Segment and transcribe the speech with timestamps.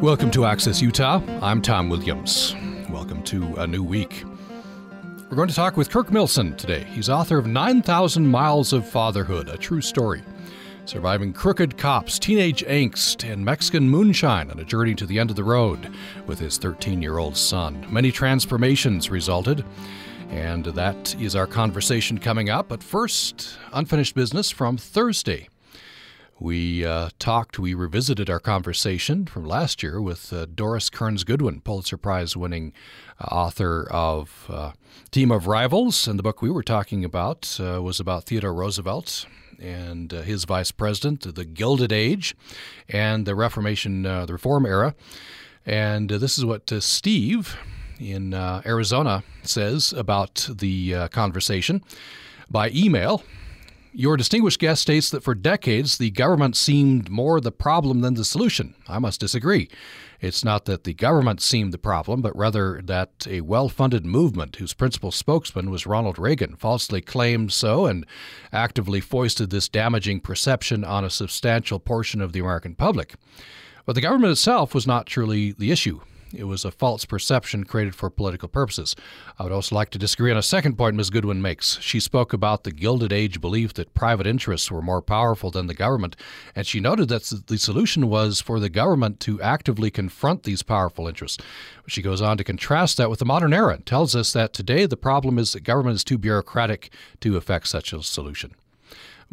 [0.00, 1.20] Welcome to Access Utah.
[1.42, 2.56] I'm Tom Williams.
[2.88, 4.24] Welcome to a new week.
[5.28, 6.84] We're going to talk with Kirk Millson today.
[6.84, 10.22] He's author of 9,000 Miles of Fatherhood, a true story.
[10.86, 15.36] Surviving crooked cops, teenage angst, and Mexican moonshine on a journey to the end of
[15.36, 15.92] the road
[16.26, 17.84] with his 13 year old son.
[17.90, 19.66] Many transformations resulted,
[20.30, 22.68] and that is our conversation coming up.
[22.68, 25.50] But first, unfinished business from Thursday.
[26.42, 31.60] We uh, talked, we revisited our conversation from last year with uh, Doris Kearns Goodwin,
[31.60, 32.72] Pulitzer Prize winning
[33.20, 34.72] uh, author of uh,
[35.10, 36.08] Team of Rivals.
[36.08, 39.26] And the book we were talking about uh, was about Theodore Roosevelt
[39.60, 42.34] and uh, his vice president, the Gilded Age,
[42.88, 44.94] and the Reformation, the Reform era.
[45.66, 47.58] And this is what Steve
[47.98, 51.84] in Arizona says about the conversation
[52.50, 53.22] by email.
[53.92, 58.24] Your distinguished guest states that for decades the government seemed more the problem than the
[58.24, 58.74] solution.
[58.86, 59.68] I must disagree.
[60.20, 64.56] It's not that the government seemed the problem, but rather that a well funded movement
[64.56, 68.06] whose principal spokesman was Ronald Reagan falsely claimed so and
[68.52, 73.14] actively foisted this damaging perception on a substantial portion of the American public.
[73.86, 76.00] But the government itself was not truly the issue.
[76.34, 78.94] It was a false perception created for political purposes.
[79.38, 81.10] I would also like to disagree on a second point Ms.
[81.10, 81.78] Goodwin makes.
[81.80, 85.74] She spoke about the Gilded Age belief that private interests were more powerful than the
[85.74, 86.16] government,
[86.54, 91.08] and she noted that the solution was for the government to actively confront these powerful
[91.08, 91.42] interests.
[91.88, 94.86] She goes on to contrast that with the modern era and tells us that today
[94.86, 98.54] the problem is that government is too bureaucratic to effect such a solution.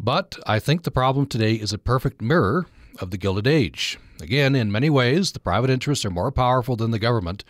[0.00, 2.66] But I think the problem today is a perfect mirror
[3.00, 3.98] of the Gilded Age.
[4.20, 7.44] Again, in many ways, the private interests are more powerful than the government,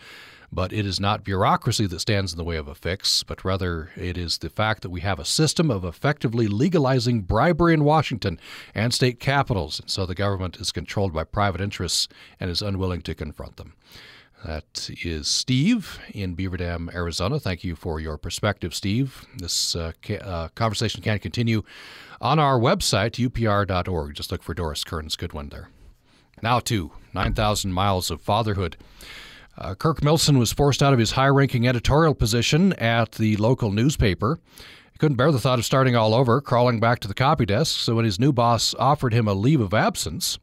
[0.51, 3.89] but it is not bureaucracy that stands in the way of a fix, but rather
[3.95, 8.39] it is the fact that we have a system of effectively legalizing bribery in Washington
[8.73, 12.07] and state capitals, and so the government is controlled by private interests
[12.39, 13.73] and is unwilling to confront them.
[14.45, 17.39] That is Steve in Beaver Dam, Arizona.
[17.39, 19.25] Thank you for your perspective, Steve.
[19.37, 21.63] This uh, ca- uh, conversation can continue
[22.21, 24.13] on our website, upr.org.
[24.13, 25.69] Just look for Doris Kearns Goodwin there.
[26.41, 28.77] Now to 9,000 Miles of Fatherhood.
[29.57, 33.71] Uh, Kirk Millson was forced out of his high ranking editorial position at the local
[33.71, 34.39] newspaper.
[34.93, 37.77] He couldn't bear the thought of starting all over, crawling back to the copy desk,
[37.81, 40.39] so when his new boss offered him a leave of absence,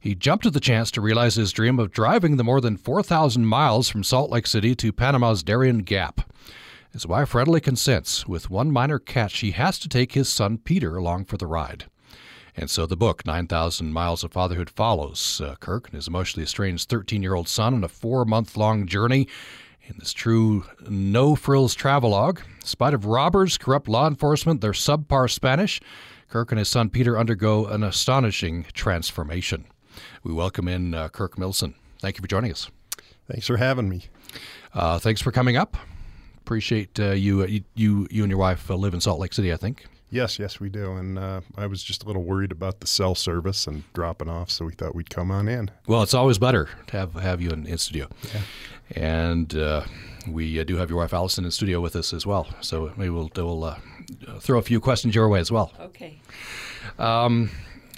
[0.00, 3.44] he jumped at the chance to realize his dream of driving the more than 4,000
[3.44, 6.22] miles from Salt Lake City to Panama's Darien Gap.
[6.90, 10.96] His wife readily consents, with one minor catch he has to take his son Peter
[10.96, 11.84] along for the ride.
[12.56, 16.88] And so the book, 9,000 Miles of Fatherhood, follows uh, Kirk and his emotionally estranged
[16.88, 19.28] 13 year old son on a four month long journey
[19.82, 22.40] in this true no frills travelogue.
[22.60, 25.80] In spite of robbers, corrupt law enforcement, their subpar Spanish,
[26.28, 29.66] Kirk and his son Peter undergo an astonishing transformation.
[30.22, 31.74] We welcome in uh, Kirk Millson.
[31.98, 32.70] Thank you for joining us.
[33.26, 34.04] Thanks for having me.
[34.74, 35.76] Uh, thanks for coming up.
[36.38, 39.32] Appreciate uh, you, uh, you, you, you and your wife uh, live in Salt Lake
[39.32, 39.86] City, I think.
[40.10, 40.92] Yes, yes, we do.
[40.92, 44.50] And uh, I was just a little worried about the cell service and dropping off,
[44.50, 45.70] so we thought we'd come on in.
[45.86, 48.08] Well, it's always better to have have you in, in studio.
[48.34, 48.40] Yeah.
[48.96, 49.84] And uh,
[50.28, 52.48] we uh, do have your wife Alison in studio with us as well.
[52.60, 53.76] So maybe we'll, we'll uh,
[54.40, 55.72] throw a few questions your way as well.
[55.78, 56.20] Okay.
[56.98, 57.50] Um,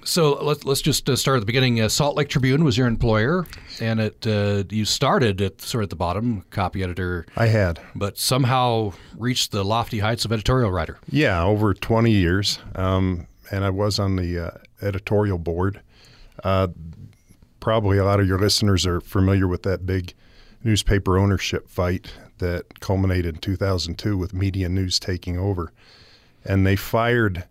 [0.05, 1.81] so let's let's just uh, start at the beginning.
[1.81, 3.47] Uh, Salt Lake Tribune was your employer,
[3.81, 7.27] and it uh, you started at sort of at the bottom, copy editor.
[7.37, 10.99] I had, but somehow reached the lofty heights of editorial writer.
[11.09, 15.81] Yeah, over twenty years, um, and I was on the uh, editorial board.
[16.43, 16.69] Uh,
[17.61, 20.15] probably a lot of your listeners are familiar with that big
[20.65, 25.73] newspaper ownership fight that culminated in 2002 with Media News taking over,
[26.45, 27.45] and they fired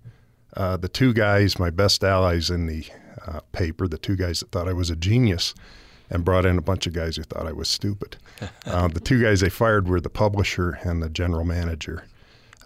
[0.58, 2.86] uh, the two guys, my best allies in the
[3.26, 5.54] uh, paper, the two guys that thought I was a genius,
[6.10, 8.18] and brought in a bunch of guys who thought I was stupid.
[8.66, 12.06] uh, the two guys they fired were the publisher and the general manager.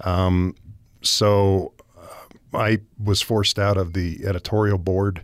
[0.02, 0.56] Um,
[1.02, 5.24] so uh, I was forced out of the editorial board,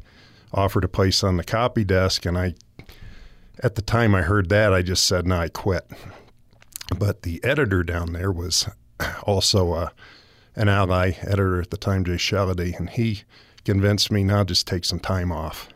[0.54, 2.54] offered a place on the copy desk, and I,
[3.64, 5.90] at the time I heard that, I just said, "No, I quit."
[6.96, 8.70] But the editor down there was
[9.24, 9.92] also a
[10.56, 13.24] an ally editor at the time, Jay Shelledy, and he
[13.66, 15.70] convinced me now just take some time off.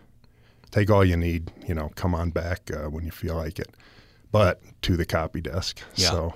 [0.72, 3.69] Take all you need, you know, come on back uh, when you feel like it.
[4.31, 5.80] But to the copy desk.
[5.95, 6.10] Yeah.
[6.10, 6.33] So,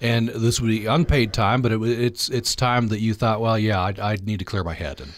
[0.00, 3.58] and this would be unpaid time, but it, it's it's time that you thought, well,
[3.58, 5.00] yeah, I, I need to clear my head.
[5.00, 5.12] And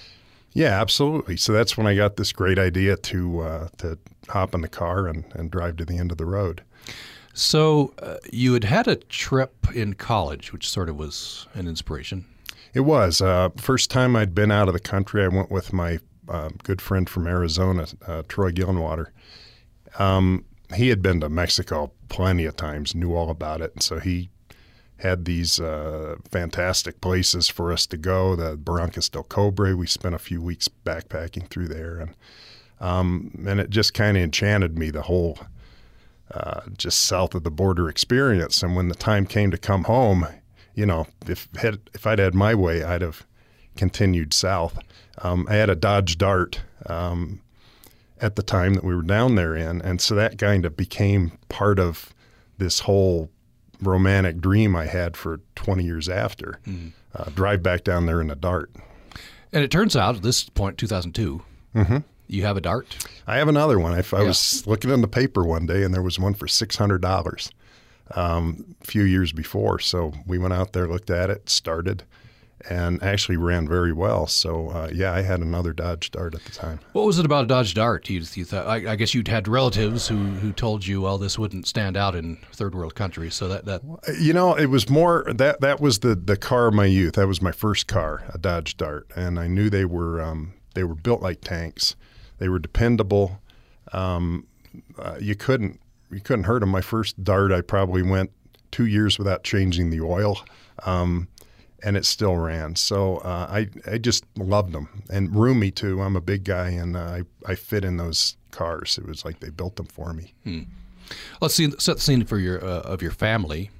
[0.54, 1.36] yeah, absolutely.
[1.36, 3.98] So that's when I got this great idea to uh, to
[4.28, 6.62] hop in the car and, and drive to the end of the road.
[7.34, 12.24] So uh, you had had a trip in college, which sort of was an inspiration.
[12.74, 13.20] It was.
[13.20, 15.98] Uh, first time I'd been out of the country, I went with my
[16.28, 19.08] uh, good friend from Arizona, uh, Troy Gillenwater.
[19.98, 23.98] Um, he had been to Mexico plenty of times, knew all about it, and so
[23.98, 24.30] he
[24.98, 28.36] had these uh, fantastic places for us to go.
[28.36, 32.14] The Barrancas del Cobre, we spent a few weeks backpacking through there, and
[32.80, 35.38] um, and it just kind of enchanted me the whole
[36.32, 38.62] uh, just south of the border experience.
[38.62, 40.26] And when the time came to come home,
[40.74, 43.26] you know, if had, if I'd had my way, I'd have
[43.76, 44.78] continued south.
[45.18, 47.40] Um, I had a Dodge Dart um,
[48.20, 51.38] at the time that we were down there in, and so that kind of became
[51.48, 52.14] part of
[52.58, 53.30] this whole
[53.80, 56.60] romantic dream I had for 20 years after.
[56.66, 56.88] Mm-hmm.
[57.14, 58.70] Uh, drive back down there in a Dart.
[59.52, 61.42] And it turns out at this point, 2002,
[61.74, 61.98] mm-hmm.
[62.26, 63.06] you have a Dart.
[63.26, 63.92] I have another one.
[63.92, 64.28] I, I yeah.
[64.28, 67.50] was looking in the paper one day, and there was one for six hundred dollars
[68.16, 69.78] um, a few years before.
[69.78, 72.04] So we went out there, looked at it, started,
[72.68, 74.26] and actually ran very well.
[74.26, 76.80] So uh, yeah, I had another Dodge Dart at the time.
[76.92, 78.08] What was it about a Dodge Dart?
[78.08, 78.66] You, you thought?
[78.66, 82.14] I, I, guess you'd had relatives who, who told you, well, this wouldn't stand out
[82.14, 83.34] in third world countries.
[83.34, 83.82] So that, that
[84.20, 87.14] you know, it was more that that was the the car of my youth.
[87.14, 90.84] That was my first car, a Dodge Dart, and I knew they were um, they
[90.84, 91.96] were built like tanks.
[92.38, 93.40] They were dependable.
[93.92, 94.46] Um,
[94.98, 95.80] uh, you couldn't
[96.12, 96.68] you couldn't hurt them.
[96.68, 98.30] My first Dart, I probably went
[98.70, 100.38] two years without changing the oil.
[100.84, 101.28] Um,
[101.82, 102.76] and it still ran.
[102.76, 106.00] So uh, I I just loved them and roomy too.
[106.00, 108.98] I'm a big guy and uh, I I fit in those cars.
[108.98, 110.34] It was like they built them for me.
[110.44, 110.60] Hmm.
[111.40, 113.70] Let's see, set the scene for your uh, of your family.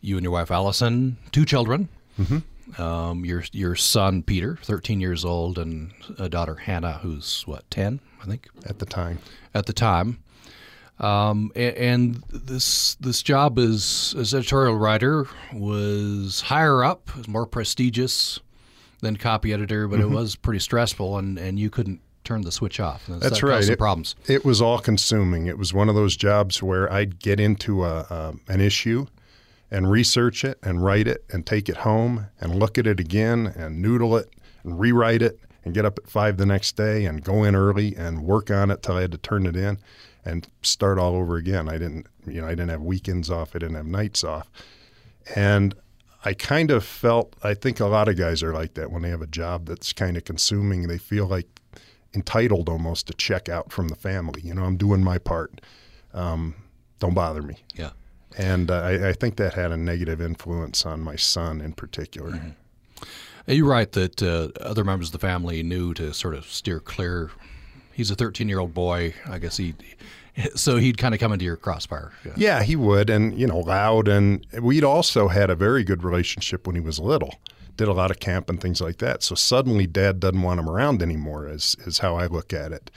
[0.00, 1.88] You and your wife Alison, two children.
[2.18, 2.82] Mm-hmm.
[2.82, 8.00] Um, your your son Peter, 13 years old, and a daughter Hannah, who's what 10,
[8.22, 9.18] I think, at the time.
[9.54, 10.22] At the time.
[11.02, 18.38] Um, and, this this job as as editorial writer was higher up, was more prestigious
[19.00, 20.12] than copy editor, but mm-hmm.
[20.12, 23.04] it was pretty stressful, and, and you couldn't turn the switch off.
[23.08, 23.68] That's that right.
[23.68, 24.14] It, problems.
[24.28, 25.46] It was all consuming.
[25.46, 29.06] It was one of those jobs where I'd get into a, a, an issue
[29.72, 33.52] and research it and write it and take it home and look at it again
[33.56, 34.30] and noodle it
[34.62, 37.96] and rewrite it and get up at five the next day and go in early
[37.96, 39.78] and work on it till I had to turn it in
[40.24, 41.68] and start all over again.
[41.68, 43.54] I didn't, you know, I didn't have weekends off.
[43.54, 44.50] I didn't have nights off.
[45.34, 45.74] And
[46.24, 49.10] I kind of felt, I think a lot of guys are like that when they
[49.10, 50.86] have a job that's kind of consuming.
[50.86, 51.60] They feel like
[52.14, 54.40] entitled almost to check out from the family.
[54.42, 55.60] You know, I'm doing my part.
[56.14, 56.54] Um,
[56.98, 57.56] don't bother me.
[57.74, 57.90] Yeah.
[58.36, 62.32] And uh, I, I, think that had a negative influence on my son in particular.
[62.32, 62.50] Mm-hmm.
[63.46, 67.30] You're right that uh, other members of the family knew to sort of steer clear
[67.92, 69.14] he's a 13 year old boy.
[69.28, 69.74] I guess he,
[70.54, 72.12] so he'd kind of come into your crossfire.
[72.24, 72.32] Yeah.
[72.36, 76.66] yeah, he would, and you know, loud, and we'd also had a very good relationship
[76.66, 77.34] when he was little.
[77.76, 79.22] Did a lot of camp and things like that.
[79.22, 81.48] So suddenly, Dad doesn't want him around anymore.
[81.48, 82.90] Is is how I look at it.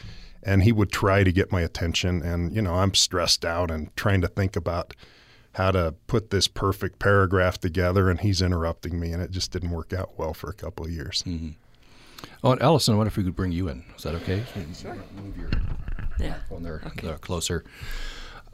[0.44, 3.96] And he would try to get my attention, and you know, I'm stressed out and
[3.96, 4.94] trying to think about
[5.54, 9.72] how to put this perfect paragraph together, and he's interrupting me, and it just didn't
[9.72, 11.24] work out well for a couple of years.
[11.26, 11.52] Mm-hmm.
[12.44, 13.84] Oh, and Alison, I wonder if we could bring you in.
[13.98, 14.44] Is that okay?
[14.74, 14.96] Sure.
[15.16, 15.50] Move your
[16.20, 16.36] yeah.
[16.50, 17.08] phone there, okay.
[17.08, 17.64] there closer.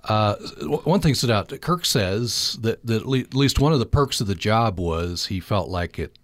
[0.04, 0.36] Uh,
[0.84, 1.50] one thing stood out.
[1.62, 5.40] Kirk says that, that at least one of the perks of the job was he
[5.40, 6.18] felt like it,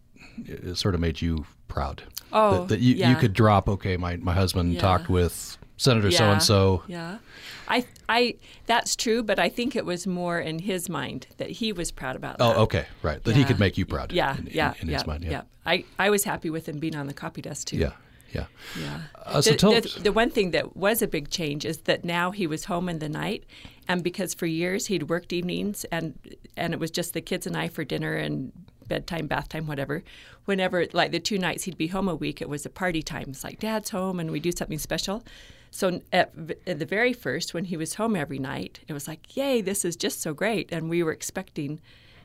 [0.46, 2.04] it sort of made you proud.
[2.34, 3.10] Oh, that, that you, yeah.
[3.10, 3.70] you could drop.
[3.70, 4.82] Okay, my my husband yeah.
[4.82, 6.84] talked with Senator so and so.
[6.88, 7.20] Yeah.
[7.68, 11.72] I, I, that's true, but I think it was more in his mind that he
[11.72, 12.44] was proud about that.
[12.44, 13.24] Oh, okay, right.
[13.24, 13.38] That yeah.
[13.38, 14.12] he could make you proud.
[14.12, 15.24] Yeah, in, yeah, in, in yeah, mind.
[15.24, 15.32] Yeah.
[15.32, 15.42] yeah.
[15.66, 17.78] I, I was happy with him being on the copy desk too.
[17.78, 17.92] Yeah,
[18.32, 18.46] yeah,
[18.80, 19.02] yeah.
[19.16, 22.06] Uh, so the, tell, the, the, one thing that was a big change is that
[22.06, 23.44] now he was home in the night,
[23.88, 26.18] and because for years he'd worked evenings, and
[26.56, 28.54] and it was just the kids and I for dinner and
[28.88, 30.04] bedtime, bath time, whatever.
[30.46, 33.26] Whenever like the two nights he'd be home a week, it was a party time.
[33.28, 35.24] It's like Dad's home, and we do something special.
[35.72, 36.34] So at,
[36.66, 39.86] at, the very first, when he was home every night, it was like, yay, this
[39.86, 40.72] is just so great.
[40.72, 41.80] And we were expecting,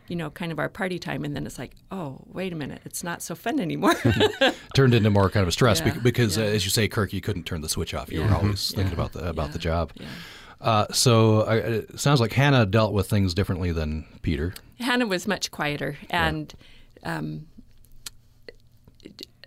[0.08, 1.24] you know, kind of our party time.
[1.24, 3.94] And then it's like, oh, wait a minute, it's not so fun anymore.
[4.74, 6.44] Turned into more kind of a stress yeah, because, yeah.
[6.44, 8.10] Uh, as you say, Kirk, you couldn't turn the switch off.
[8.10, 8.28] You yeah.
[8.28, 9.92] were always thinking about the about the job.
[10.60, 14.54] Uh, so uh, it sounds like Hannah dealt with things differently than Peter.
[14.78, 16.52] Hannah was much quieter and.
[17.04, 17.48] Um,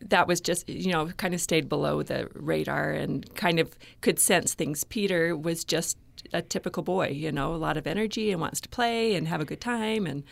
[0.05, 4.19] that was just you know kind of stayed below the radar and kind of could
[4.19, 4.83] sense things.
[4.83, 5.97] Peter was just
[6.33, 9.41] a typical boy, you know, a lot of energy and wants to play and have
[9.41, 10.23] a good time and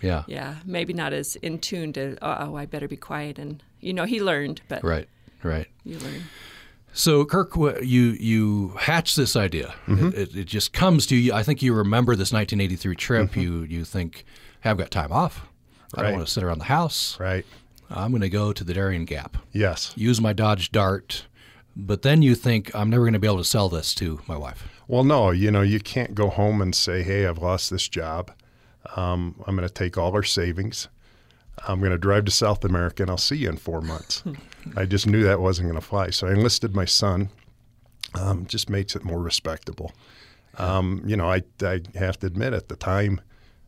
[0.00, 3.92] yeah, yeah, maybe not as in tune to oh, I better be quiet and you
[3.92, 5.08] know he learned, but right,
[5.42, 6.22] right, you learn.
[6.92, 9.74] So Kirk, you you hatch this idea.
[9.86, 10.10] Mm-hmm.
[10.14, 11.32] It, it, just comes to you.
[11.32, 13.30] I think you remember this 1983 trip.
[13.30, 13.40] Mm-hmm.
[13.40, 14.24] You you think,
[14.60, 15.46] hey, I've got time off.
[15.94, 17.18] I don't want to sit around the house.
[17.18, 17.46] Right.
[17.90, 19.38] I'm going to go to the Darien Gap.
[19.52, 19.92] Yes.
[19.96, 21.24] Use my Dodge Dart,
[21.76, 24.36] But then you think, I'm never going to be able to sell this to my
[24.36, 24.68] wife.
[24.88, 28.32] Well, no, you know, you can't go home and say, hey, I've lost this job.
[28.96, 30.88] Um, I'm going to take all our savings.
[31.66, 34.22] I'm going to drive to South America and I'll see you in four months.
[34.76, 36.10] I just knew that wasn't going to fly.
[36.10, 37.30] So I enlisted my son.
[38.14, 39.92] Um, just makes it more respectable.
[40.56, 43.20] Um, you know, I, I have to admit at the time,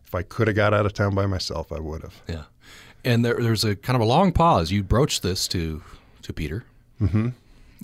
[0.07, 2.23] if I could have got out of town by myself, I would have.
[2.27, 2.45] Yeah.
[3.05, 4.71] And there, there's a kind of a long pause.
[4.71, 5.83] You broach this to,
[6.23, 6.65] to Peter.
[7.01, 7.29] Mm-hmm.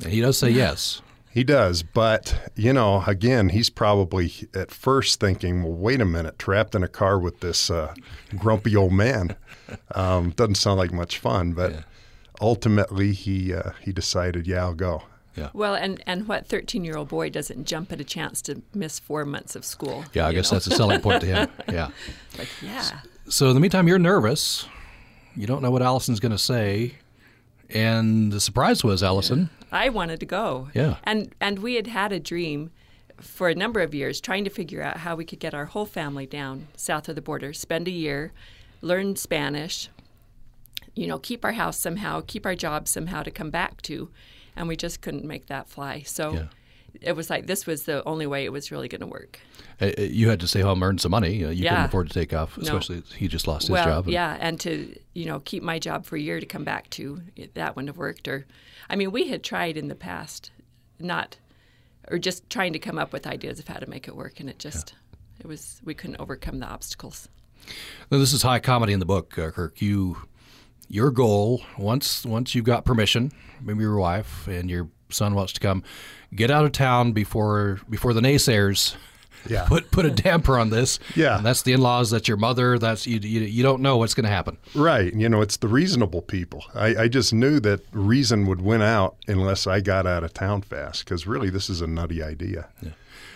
[0.03, 1.01] And he does say yes.
[1.31, 6.39] He does, but you know, again, he's probably at first thinking, "Well, wait a minute,
[6.39, 7.95] trapped in a car with this uh,
[8.39, 9.37] grumpy old man
[9.95, 11.81] um, doesn't sound like much fun." But Yeah.
[12.41, 15.03] ultimately, he uh, he decided, "Yeah, I'll go."
[15.37, 15.51] Yeah.
[15.53, 18.99] Well, and, and what 13 year old boy doesn't jump at a chance to miss
[18.99, 20.07] four months of school?
[20.15, 20.57] Yeah, I guess know?
[20.57, 21.49] that's a selling point to him.
[21.71, 21.89] Yeah.
[22.39, 23.01] like, yeah.
[23.29, 24.67] So in the meantime, you're nervous.
[25.37, 26.95] You don't know what Alison's going to say.
[27.69, 30.69] And the surprise was, Alison, I wanted to go.
[30.75, 30.97] Yeah.
[31.05, 32.71] And and we had had a dream
[33.21, 35.87] for a number of years trying to figure out how we could get our whole
[35.87, 38.33] family down south of the border, spend a year,
[38.83, 39.89] learn Spanish,
[40.95, 44.11] you know, keep our house somehow, keep our job somehow to come back to,
[44.55, 46.03] and we just couldn't make that fly.
[46.03, 46.47] So Yeah.
[47.01, 49.41] It was like this was the only way it was really going to work.
[49.81, 51.45] uh, uh, you had to stay home, earn some money.
[51.45, 54.05] Uh, you couldn't afford to take off, especially he just lost his well, job.
[54.05, 56.91] and- yeah, and to you know keep my job for a year to come back
[56.91, 57.21] to
[57.55, 58.29] that wouldn't have worked.
[58.29, 58.47] Or,
[58.89, 60.51] I mean, we had tried in the past,
[60.99, 61.39] not,
[62.09, 64.49] or just trying to come up with ideas of how to make it work, and
[64.49, 64.95] it just,
[65.39, 67.29] it was we couldn't overcome the obstacles.
[68.11, 69.83] Now, this is high comedy in the book, uh, Kirk.
[69.83, 70.19] You,
[70.89, 75.61] your goal once once you've got permission, maybe your wife and your son wants to
[75.61, 75.83] come,
[76.35, 78.95] get out of town before before the naysayers.
[79.49, 79.65] Yeah.
[79.69, 80.99] Put put a damper on this.
[81.15, 81.37] Yeah.
[81.37, 82.11] And that's the in-laws.
[82.11, 82.81] That's your mother.
[82.81, 83.21] That's you.
[83.21, 84.59] You, you don't know what's going to happen.
[84.75, 85.15] Right.
[85.15, 86.65] You know, it's the reasonable people.
[86.75, 90.63] I, I just knew that reason would win out unless I got out of town
[90.63, 91.05] fast.
[91.05, 92.67] Because really, this is a nutty idea.
[92.83, 92.91] Yeah.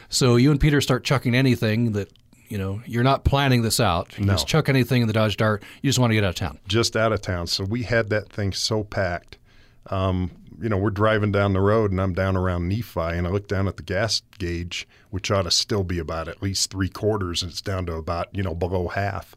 [0.08, 2.10] So you and Peter start chucking anything that
[2.48, 2.82] you know.
[2.86, 4.18] You're not planning this out.
[4.18, 4.32] You No.
[4.32, 5.62] just chuck anything in the Dodge Dart.
[5.80, 6.58] You just want to get out of town.
[6.66, 7.46] just out of town.
[7.46, 9.38] So we had that thing so packed.
[9.86, 13.30] Um, you know, we're driving down the road and I'm down around Nephi and I
[13.30, 16.88] look down at the gas gauge, which ought to still be about at least three
[16.88, 19.34] quarters, and it's down to about, you know, below half.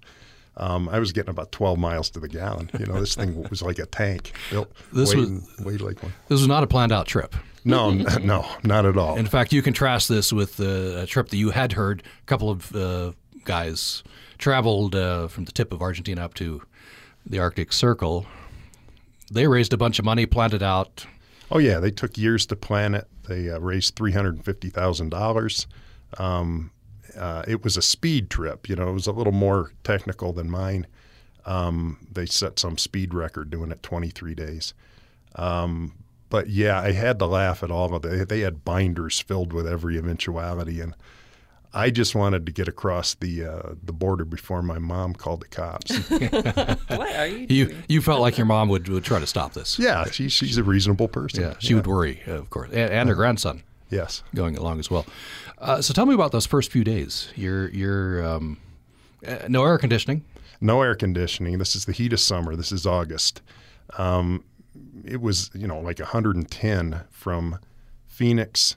[0.58, 2.70] Um, I was getting about 12 miles to the gallon.
[2.78, 4.34] You know, this thing was like a tank.
[4.52, 6.14] Built, This was- weighed like one.
[6.28, 7.36] This was not a planned out trip.
[7.66, 9.16] No, n- no, not at all.
[9.16, 12.04] In fact, you contrast this with uh, a trip that you had heard.
[12.22, 13.14] A couple of uh,
[13.46, 14.04] guys
[14.38, 16.62] traveled uh, from the tip of Argentina up to
[17.26, 18.26] the Arctic Circle.
[19.32, 21.06] They raised a bunch of money, planned it out.
[21.54, 23.08] Oh yeah, they took years to plan it.
[23.28, 25.68] They uh, raised three hundred and fifty thousand dollars.
[26.18, 26.72] Um,
[27.16, 28.68] uh, it was a speed trip.
[28.68, 30.88] You know, it was a little more technical than mine.
[31.46, 34.74] Um, they set some speed record doing it twenty three days.
[35.36, 35.94] Um,
[36.32, 38.28] but yeah, I had to laugh at all of it.
[38.30, 40.96] They had binders filled with every eventuality, and
[41.76, 45.48] I just wanted to get across the uh, the border before my mom called the
[45.48, 45.98] cops.
[46.10, 47.48] what are you?
[47.50, 49.80] You you felt like your mom would, would try to stop this.
[49.80, 51.42] yeah, she, she's a reasonable person.
[51.44, 54.24] Yeah, she would worry, of course, and, and her grandson Yes.
[54.34, 55.06] going along as well.
[55.60, 57.30] Uh, so tell me about those first few days.
[57.36, 58.58] You're you're um,
[59.28, 60.24] uh, no air conditioning.
[60.62, 61.58] no air conditioning.
[61.58, 62.56] This is the heat of summer.
[62.56, 63.42] This is August.
[63.98, 64.44] Um,
[65.06, 67.60] it was, you know, like 110 from
[68.08, 68.76] Phoenix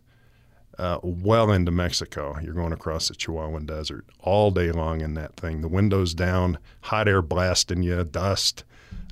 [0.78, 2.36] uh, well into Mexico.
[2.42, 5.60] You're going across the Chihuahuan Desert all day long in that thing.
[5.60, 8.64] The windows down, hot air blasting you, dust,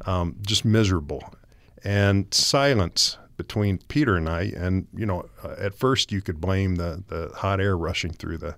[0.06, 1.34] um, just miserable.
[1.82, 4.52] And silence between Peter and I.
[4.56, 8.38] And, you know, uh, at first you could blame the, the hot air rushing through
[8.38, 8.56] the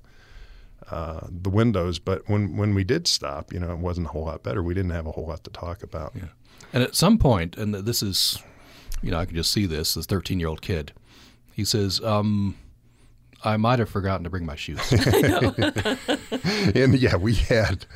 [0.91, 1.99] uh, the windows.
[1.99, 4.63] But when when we did stop, you know, it wasn't a whole lot better.
[4.63, 6.13] We didn't have a whole lot to talk about.
[6.15, 6.29] Yeah.
[6.73, 8.43] And at some point, and this is,
[9.03, 10.93] you know, I can just see this, this 13 year old kid,
[11.53, 12.57] he says, um,
[13.47, 14.81] I might have forgotten to bring my shoes.
[16.75, 17.87] And yeah, we had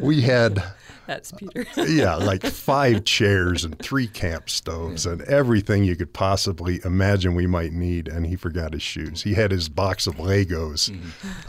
[0.00, 0.62] we had
[1.06, 1.66] That's Peter.
[1.76, 7.46] yeah like five chairs and three camp stoves and everything you could possibly imagine we
[7.46, 8.06] might need.
[8.08, 9.22] And he forgot his shoes.
[9.22, 10.90] He had his box of Legos,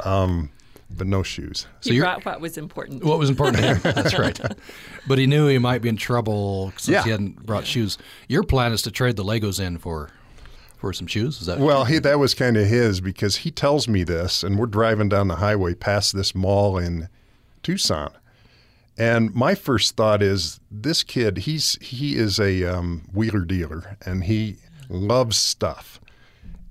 [0.06, 0.50] um,
[0.90, 1.68] but no shoes.
[1.82, 3.04] So he you're- brought what was important.
[3.04, 3.80] what was important to him?
[3.96, 4.40] That's right.
[5.08, 7.04] But he knew he might be in trouble since Yeah.
[7.04, 7.98] he hadn't brought shoes.
[8.28, 10.10] Your plan is to trade the Legos in for
[10.84, 11.40] for some shoes.
[11.40, 14.60] Is that Well, he, that was kind of his because he tells me this, and
[14.60, 17.08] we're driving down the highway past this mall in
[17.62, 18.12] Tucson,
[18.98, 21.38] and my first thought is this kid.
[21.38, 24.58] He's he is a um, wheeler dealer, and he
[24.90, 26.02] loves stuff,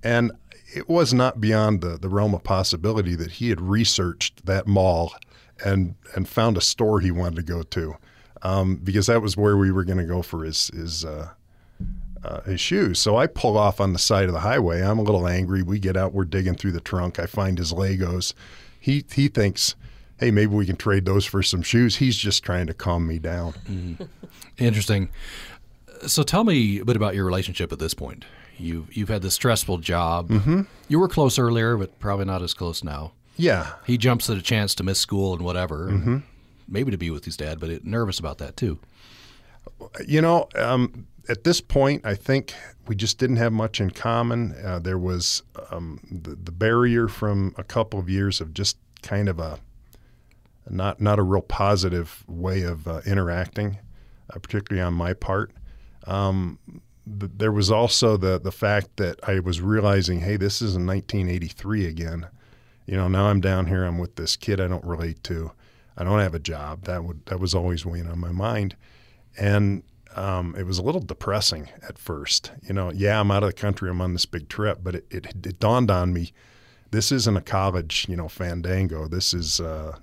[0.05, 0.31] and
[0.75, 5.15] it was not beyond the, the realm of possibility that he had researched that mall
[5.65, 7.95] and and found a store he wanted to go to,
[8.43, 11.03] um, because that was where we were going to go for his his.
[11.03, 11.31] Uh,
[12.25, 12.99] uh, his shoes.
[12.99, 14.83] So I pull off on the side of the highway.
[14.83, 15.63] I'm a little angry.
[15.63, 16.13] We get out.
[16.13, 17.19] We're digging through the trunk.
[17.19, 18.35] I find his Legos.
[18.79, 19.75] He he thinks,
[20.19, 21.97] hey, maybe we can trade those for some shoes.
[21.97, 23.53] He's just trying to calm me down.
[23.69, 24.05] Mm-hmm.
[24.59, 25.11] Interesting.
[26.07, 28.25] So tell me a bit about your relationship at this point.
[28.59, 30.29] You've you've had this stressful job.
[30.29, 30.63] Mm-hmm.
[30.89, 33.13] You were close earlier, but probably not as close now.
[33.37, 33.73] Yeah.
[33.87, 35.89] He jumps at a chance to miss school and whatever.
[35.89, 36.19] Mm-hmm.
[36.69, 38.79] Maybe to be with his dad, but it, nervous about that too.
[40.07, 42.55] You know, um, at this point, I think
[42.87, 44.55] we just didn't have much in common.
[44.65, 49.29] Uh, there was um, the, the barrier from a couple of years of just kind
[49.29, 49.59] of a
[50.69, 53.79] not not a real positive way of uh, interacting,
[54.31, 55.53] uh, particularly on my part.
[56.07, 56.59] Um,
[57.07, 60.87] th- there was also the the fact that I was realizing, hey, this is in
[60.87, 62.27] 1983 again.
[62.87, 63.85] You know, now I'm down here.
[63.85, 65.53] I'm with this kid I don't relate to.
[65.97, 66.85] I don't have a job.
[66.85, 68.77] That would that was always weighing on my mind,
[69.39, 69.83] and
[70.17, 72.53] um, it was a little depressing at first.
[72.63, 73.91] You know, yeah, I'm out of the country.
[73.91, 76.33] I'm on this big trip, but it, it, it dawned on me,
[76.93, 79.09] this isn't a college, you know, fandango.
[79.09, 79.97] This is uh,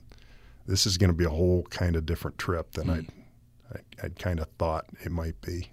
[0.68, 2.94] this is going to be a whole kind of different trip than mm.
[2.94, 3.08] I'd,
[4.00, 5.70] I, would kind of thought it might be.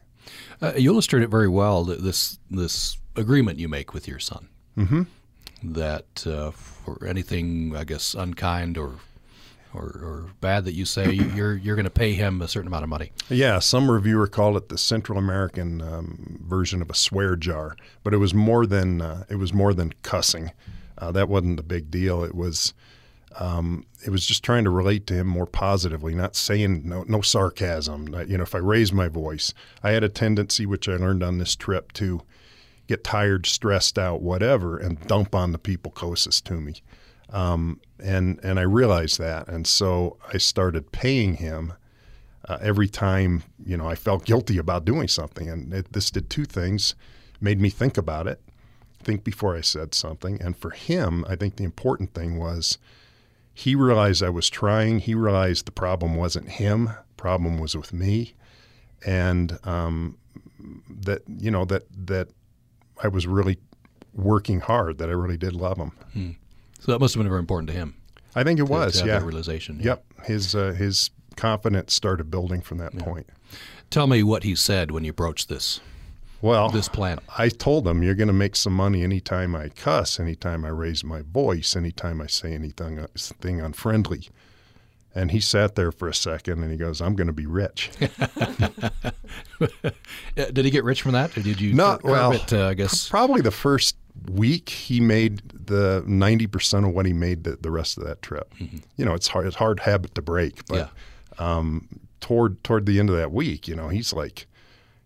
[0.61, 1.85] Uh, you illustrate it very well.
[1.85, 4.49] This this agreement you make with your son.
[4.77, 5.03] Mm-hmm.
[5.63, 8.97] That uh, for anything, I guess, unkind or
[9.77, 12.85] or, or bad that you say, you're you're going to pay him a certain amount
[12.85, 13.13] of money.
[13.29, 18.15] Yeah, some reviewer called it the Central American um, version of a swear jar, but
[18.15, 20.53] it was more than uh, it was more than cussing.
[20.99, 22.25] Uh, that wasn't the big deal.
[22.25, 22.73] It was
[23.39, 27.21] um, it was just trying to relate to him more positively, not saying no, no
[27.21, 28.09] sarcasm.
[28.29, 29.53] You know, if I raise my voice,
[29.83, 32.23] I had a tendency, which I learned on this trip, to
[32.87, 36.77] get tired, stressed out, whatever, and dump on the people closest to me.
[37.31, 41.73] Um, and and I realized that, and so I started paying him
[42.49, 46.31] uh, every time you know I felt guilty about doing something, and it, this did
[46.31, 46.95] two things:
[47.41, 48.41] made me think about it,
[49.03, 52.79] think before I said something, and for him, I think the important thing was
[53.55, 54.99] he realized I was trying.
[54.99, 58.35] He realized the problem wasn't him; problem was with me,
[59.07, 60.19] and um,
[60.89, 62.29] that you know that that
[63.03, 63.59] I was really
[64.13, 64.99] working hard.
[64.99, 65.93] That I really did love him.
[66.13, 66.31] Hmm.
[66.87, 67.97] So that must have been very important to him.
[68.37, 69.01] I think it to, was.
[69.01, 69.21] To yeah.
[69.21, 69.81] realization.
[69.81, 69.87] Yeah.
[69.87, 70.05] Yep.
[70.27, 73.03] His uh, his confidence started building from that yeah.
[73.03, 73.29] point.
[73.91, 75.81] Tell me what he said when you broached this.
[76.41, 77.19] Well, this plan.
[77.37, 81.03] I told him you're going to make some money anytime I cuss, anytime I raise
[81.03, 84.29] my voice, anytime I say anything uh, thing unfriendly.
[85.13, 87.91] And he sat there for a second and he goes, I'm going to be rich.
[90.37, 91.37] did he get rich from that?
[91.37, 93.09] Or did you Not, well, it, uh, I guess?
[93.09, 93.97] Probably the first
[94.31, 98.53] week he made the 90% of what he made the, the rest of that trip.
[98.59, 98.79] Mm-hmm.
[98.97, 100.91] You know, it's hard, it's hard habit to break, but
[101.39, 101.57] yeah.
[101.57, 101.89] um,
[102.21, 104.47] toward toward the end of that week, you know, he's like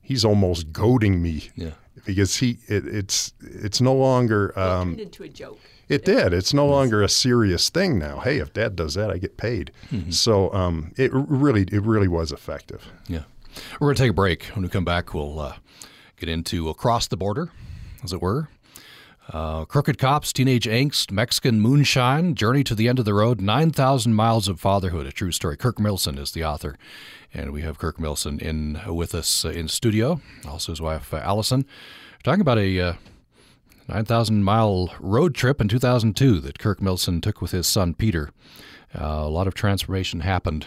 [0.00, 1.50] he's almost goading me.
[1.56, 1.70] Yeah.
[2.06, 5.60] Because he it, it's it's no longer um, it turned into a joke.
[5.90, 6.32] It did.
[6.32, 8.20] It's no longer a serious thing now.
[8.20, 9.72] Hey, if Dad does that, I get paid.
[9.90, 10.12] Mm-hmm.
[10.12, 12.86] So um, it really, it really was effective.
[13.08, 13.24] Yeah,
[13.80, 14.44] we're going to take a break.
[14.54, 15.56] When we come back, we'll uh,
[16.16, 17.50] get into across the border,
[18.04, 18.48] as it were,
[19.32, 24.14] uh, Crooked Cops, Teenage Angst, Mexican Moonshine, Journey to the End of the Road, 9,000
[24.14, 25.56] Miles of Fatherhood, a true story.
[25.56, 26.76] Kirk Millson is the author.
[27.32, 31.18] And we have Kirk Millson in with us uh, in studio, also his wife, uh,
[31.18, 31.60] Alison.
[31.60, 32.92] We're talking about a uh,
[33.88, 38.30] 9,000 mile road trip in 2002 that Kirk Millson took with his son, Peter.
[38.98, 40.66] Uh, a lot of transformation happened.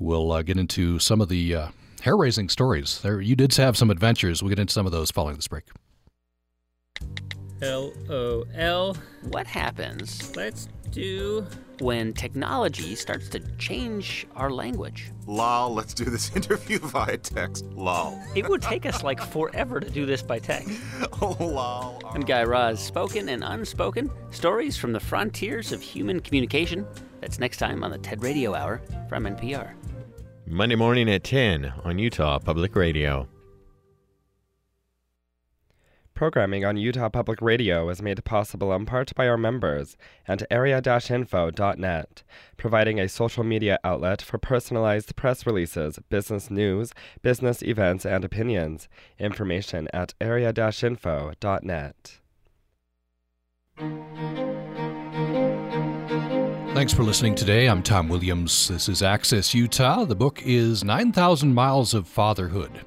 [0.00, 1.56] We'll uh, get into some of the
[2.00, 3.00] hair raising stories.
[3.00, 4.42] There, you did have some adventures.
[4.42, 5.64] We'll get into some of those following this break.
[7.62, 8.96] LOL.
[9.30, 11.46] What happens Let's do.
[11.78, 15.10] when technology starts to change our language?
[15.26, 17.64] Lol, let's do this interview via text.
[17.66, 18.18] Lol.
[18.34, 20.78] It would take us like forever to do this by text.
[21.20, 22.00] Oh, lol.
[22.10, 26.84] I'm Guy Raz, spoken and unspoken, stories from the frontiers of human communication.
[27.20, 29.74] That's next time on the TED Radio Hour from NPR.
[30.46, 33.28] Monday morning at 10 on Utah Public Radio.
[36.14, 39.96] Programming on Utah Public Radio is made possible in part by our members
[40.28, 42.22] and area-info.net,
[42.56, 48.88] providing a social media outlet for personalized press releases, business news, business events, and opinions.
[49.18, 52.18] Information at area-info.net.
[56.74, 57.68] Thanks for listening today.
[57.68, 58.68] I'm Tom Williams.
[58.68, 60.04] This is Access Utah.
[60.04, 62.84] The book is 9,000 Miles of Fatherhood.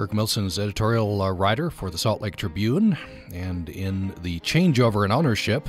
[0.00, 2.96] Kirk Millson's editorial uh, writer for the Salt Lake Tribune,
[3.34, 5.68] and in the changeover in ownership,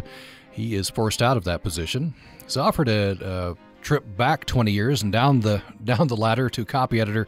[0.52, 2.14] he is forced out of that position.
[2.42, 6.64] He's offered a, a trip back 20 years and down the down the ladder to
[6.64, 7.28] copy editor.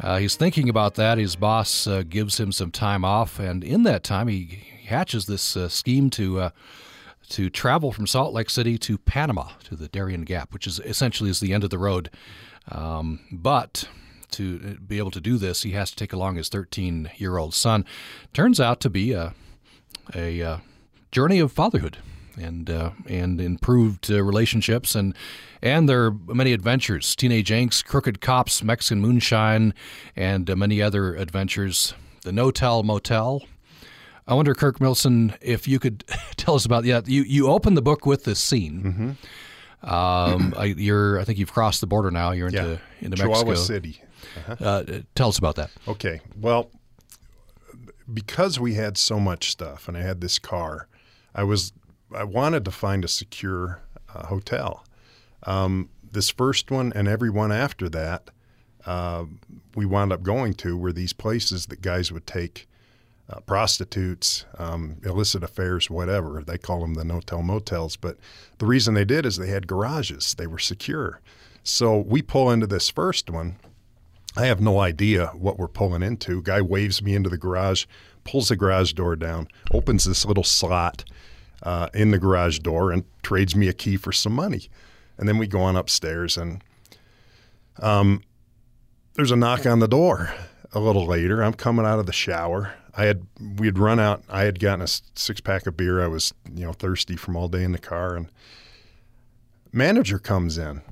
[0.00, 1.18] Uh, he's thinking about that.
[1.18, 5.56] His boss uh, gives him some time off, and in that time, he hatches this
[5.56, 6.50] uh, scheme to uh,
[7.30, 11.30] to travel from Salt Lake City to Panama to the Darien Gap, which is essentially
[11.30, 12.10] is the end of the road.
[12.70, 13.88] Um, but
[14.32, 17.54] to be able to do this, he has to take along his 13 year old
[17.54, 17.84] son.
[18.32, 19.34] Turns out to be a
[20.14, 20.58] a uh,
[21.12, 21.98] journey of fatherhood
[22.40, 25.14] and uh, and improved uh, relationships and
[25.60, 27.16] and there are many adventures.
[27.16, 29.74] Teenage angst crooked cops mexican moonshine
[30.16, 31.94] and uh, many other adventures.
[32.22, 33.42] The no-tell motel.
[34.26, 36.04] I wonder kirk millson if you could
[36.36, 39.16] tell us about yeah you, you open the book with this scene.
[39.80, 42.32] Um, I, you're i think you've crossed the border now.
[42.32, 42.78] You're into Yeah.
[43.06, 43.72] into Chihuahua mexico
[44.46, 44.64] City.
[44.64, 46.20] uh, tell us about that Okay.
[46.36, 46.70] Well,
[48.12, 50.88] because we had so much stuff and I had this car,
[51.34, 51.72] I was
[52.14, 53.82] I wanted to find a secure
[54.14, 54.84] uh, hotel.
[55.42, 58.30] Um, this first one and every one after that,
[58.86, 59.26] uh,
[59.74, 62.66] we wound up going to were these places that guys would take
[63.30, 66.42] uh, prostitutes, um, illicit affairs, whatever.
[66.46, 67.96] They call them the no-tell motels.
[67.96, 68.16] But
[68.56, 70.34] the reason they did is they had garages.
[70.34, 71.20] They were secure.
[71.62, 73.56] So we pull into this first one.
[74.38, 76.40] I have no idea what we're pulling into.
[76.42, 77.86] Guy waves me into the garage,
[78.22, 81.04] pulls the garage door down, opens this little slot
[81.64, 84.68] uh, in the garage door, and trades me a key for some money.
[85.16, 86.62] And then we go on upstairs, and
[87.82, 88.22] um,
[89.14, 90.32] there's a knock on the door.
[90.72, 92.74] A little later, I'm coming out of the shower.
[92.96, 94.22] I had we had run out.
[94.28, 96.00] I had gotten a six pack of beer.
[96.00, 98.30] I was you know thirsty from all day in the car, and
[99.72, 100.82] manager comes in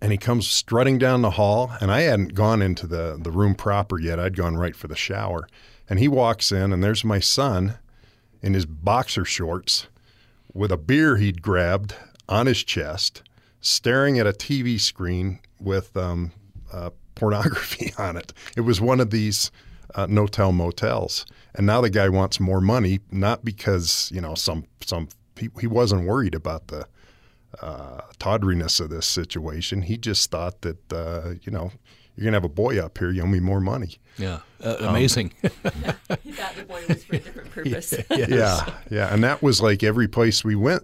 [0.00, 3.54] and he comes strutting down the hall and i hadn't gone into the, the room
[3.54, 4.18] proper yet.
[4.18, 5.48] I'd gone right for the shower.
[5.88, 7.78] And he walks in and there's my son
[8.42, 9.88] in his boxer shorts
[10.52, 11.94] with a beer he'd grabbed
[12.28, 13.22] on his chest
[13.60, 16.32] staring at a tv screen with um,
[16.72, 18.32] uh, pornography on it.
[18.56, 19.50] It was one of these
[19.94, 21.26] uh, no-tell motels.
[21.54, 25.66] And now the guy wants more money not because you know some some he, he
[25.66, 26.86] wasn't worried about the
[27.62, 29.82] uh, tawdriness of this situation.
[29.82, 31.72] He just thought that uh, you know
[32.16, 33.10] you're gonna have a boy up here.
[33.10, 33.98] You owe me more money.
[34.18, 37.94] yeah uh, amazing He thought the boy was for a different purpose.
[38.10, 40.82] Yeah, yeah, and that was like every place we went.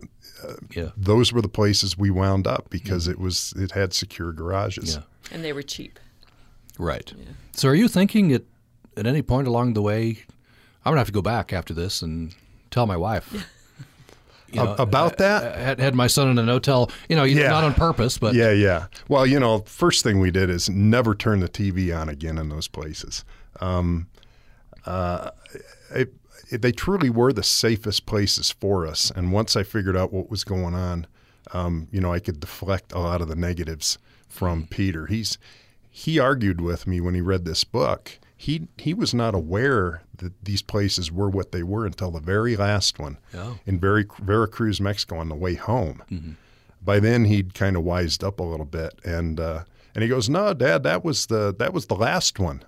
[0.77, 4.95] yeah Those were the places we wound up because it was it had secure garages.
[4.97, 5.99] yeah and they were cheap.
[6.79, 7.13] Right.
[7.53, 8.43] So, are you thinking at
[8.97, 10.19] at any point along the way,
[10.85, 12.35] I'm gonna have to go back after this and
[12.71, 13.33] tell my wife?
[14.55, 15.57] You A- about that?
[15.59, 16.91] Had, had my son in an hotel.
[17.09, 17.49] You know, Yeah.
[17.51, 18.87] not on purpose, but Yeah, yeah.
[19.09, 22.49] Well, you know, first thing we did is never turn the TV on again in
[22.49, 23.25] those places.
[23.61, 24.09] Um,
[24.87, 25.31] uh,
[25.95, 26.13] it,
[26.51, 29.11] it- they truly were the safest places for us.
[29.17, 31.07] And once I figured out what was going on,
[31.53, 35.07] um, you know, I could deflect a lot of the negatives from Peter.
[35.07, 35.37] He's
[35.91, 38.19] he argued with me when he read this book.
[38.37, 42.57] He he was not aware that these places were what they were until the very
[42.57, 43.59] last one Oh.
[43.67, 46.37] in Ver- Veracruz, Mexico, on the way home
[46.83, 50.29] by then he'd kind of wised up a little bit and uh, and he goes
[50.29, 52.63] no dad that was the that was the last one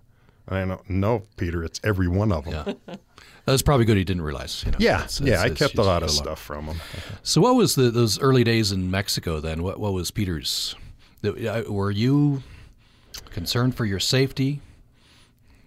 [0.47, 2.95] and i know no peter it's every one of them yeah,
[3.45, 3.97] that's probably good.
[3.97, 4.65] He didn't realize.
[4.65, 6.81] You know, yeah It's- yeah it's- i kept a lot of stuff from him
[7.23, 9.63] So, what was the those early days in Mexico then?
[9.63, 10.75] What what was Peter's?
[11.25, 12.43] uh, Were you
[13.31, 14.61] concerned for your safety?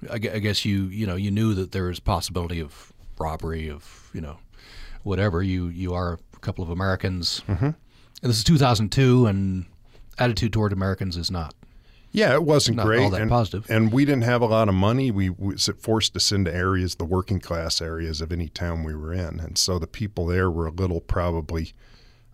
[0.10, 4.10] I, I guess you you know you knew that there was possibility of robbery of
[4.14, 4.38] you know
[5.04, 5.42] whatever.
[5.44, 7.66] You you are a couple of Americans, mm-hmm.
[7.66, 7.76] and
[8.22, 9.66] this is 2002, and
[10.18, 11.54] attitude toward Americans is not.
[12.12, 13.70] yeah it wasn't Not great all that and, positive.
[13.70, 17.06] and we didn't have a lot of money we, it forced us into areas the
[17.06, 20.68] working class areas of any town we were in and so the people there were
[20.68, 21.72] a little probably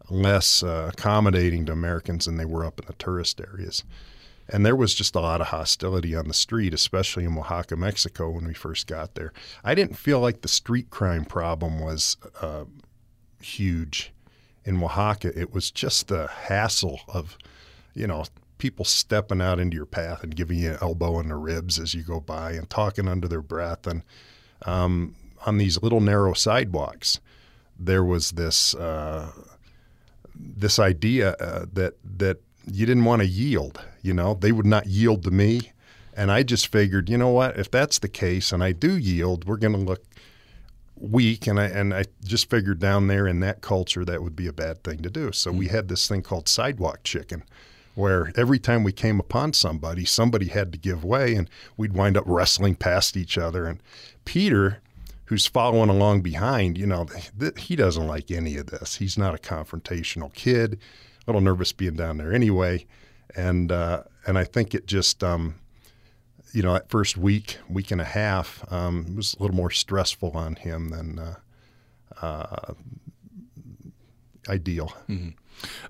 [0.10, 3.84] less uh, accommodating to americans than they were up in the tourist areas
[4.50, 8.30] And there was just a lot of hostility on the street, especially in Oaxaca, Mexico,
[8.30, 9.34] when we first got there.
[9.64, 12.66] I didn't feel like the street crime problem was uh,
[13.42, 14.14] huge
[14.64, 15.38] in Oaxaca.
[15.40, 17.38] It was just the hassle of,
[17.94, 18.26] you know,
[18.58, 21.94] people stepping out into your path and giving you an elbow in the ribs as
[21.94, 23.88] you go by and talking under their breath.
[23.88, 24.04] And
[24.66, 27.20] um, on these little narrow sidewalks,
[27.80, 29.32] there was this uh,
[30.34, 33.84] this idea uh, that that you didn't want to yield.
[34.06, 35.72] You know, they would not yield to me,
[36.16, 37.58] and I just figured, you know what?
[37.58, 40.04] If that's the case, and I do yield, we're going to look
[40.96, 41.48] weak.
[41.48, 44.54] And I and I just figured down there in that culture that would be a
[44.54, 45.32] bad thing to do.
[45.32, 45.72] So we mm.
[45.72, 47.44] had this thing called sidewalk chicken.
[47.96, 52.18] Where every time we came upon somebody, somebody had to give way, and we'd wind
[52.18, 53.66] up wrestling past each other.
[53.66, 53.82] And
[54.26, 54.82] Peter,
[55.26, 57.08] who's following along behind, you know,
[57.40, 58.98] th- he doesn't like any of this.
[58.98, 60.74] He's not a confrontational kid.
[60.74, 62.86] A little nervous being down there anyway,
[63.36, 65.56] and uh, and I think it just um,
[66.56, 70.32] you know, that first week, week and a half, um, was a little more stressful
[70.32, 71.36] on him than uh,
[72.22, 72.74] uh,
[74.48, 74.94] ideal.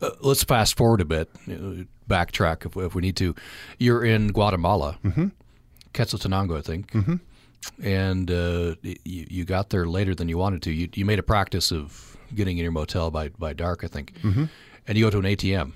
[0.01, 3.36] Uh, let's fast forward a bit, uh, backtrack if, if we need to.
[3.77, 5.27] You're in Guatemala, mm-hmm.
[5.93, 7.15] Quetzaltenango, I think, mm-hmm.
[7.84, 10.71] and uh, you, you got there later than you wanted to.
[10.71, 14.19] You, you made a practice of getting in your motel by, by dark, I think,
[14.21, 14.45] mm-hmm.
[14.88, 15.73] and you go to an ATM,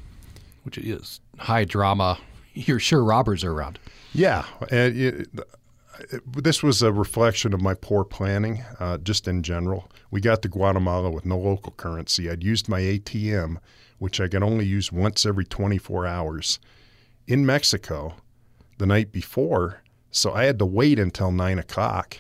[0.63, 2.17] which is high drama.
[2.53, 3.79] You're sure robbers are around.
[4.13, 5.27] Yeah, and it,
[6.11, 9.89] it, this was a reflection of my poor planning, uh, just in general.
[10.11, 12.29] We got to Guatemala with no local currency.
[12.29, 13.57] I'd used my ATM,
[13.99, 16.59] which I could only use once every 24 hours,
[17.27, 18.15] in Mexico
[18.77, 19.81] the night before.
[20.11, 22.17] So I had to wait until nine o'clock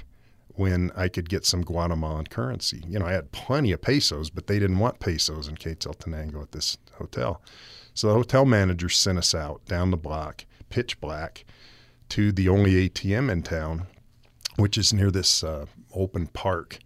[0.59, 2.83] when I could get some Guatemalan currency.
[2.87, 6.51] You know, I had plenty of pesos, but they didn't want pesos in Quetzaltenango at
[6.51, 7.41] this hotel.
[7.99, 11.43] So the hotel manager sent us out down the block, pitch black,
[12.07, 13.87] to the only ATM in town,
[14.55, 16.79] which is near this uh, open park,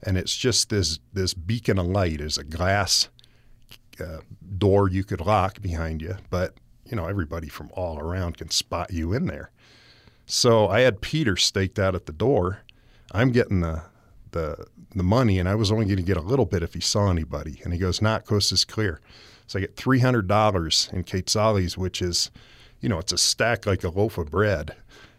[0.00, 3.08] and it's just this this beacon of light is a glass
[3.98, 4.18] uh,
[4.58, 6.54] door you could lock behind you, but
[6.84, 9.50] you know everybody from all around can spot you in there.
[10.24, 12.60] So I had Peter staked out at the door.
[13.10, 13.82] I'm getting the
[14.30, 16.80] the the money, and I was only going to get a little bit if he
[16.80, 17.60] saw anybody.
[17.64, 19.00] And he goes, "Not coast is clear."
[19.50, 22.30] So I get three hundred dollars in quetzales, which is
[22.80, 24.76] you know, it's a stack like a loaf of bread.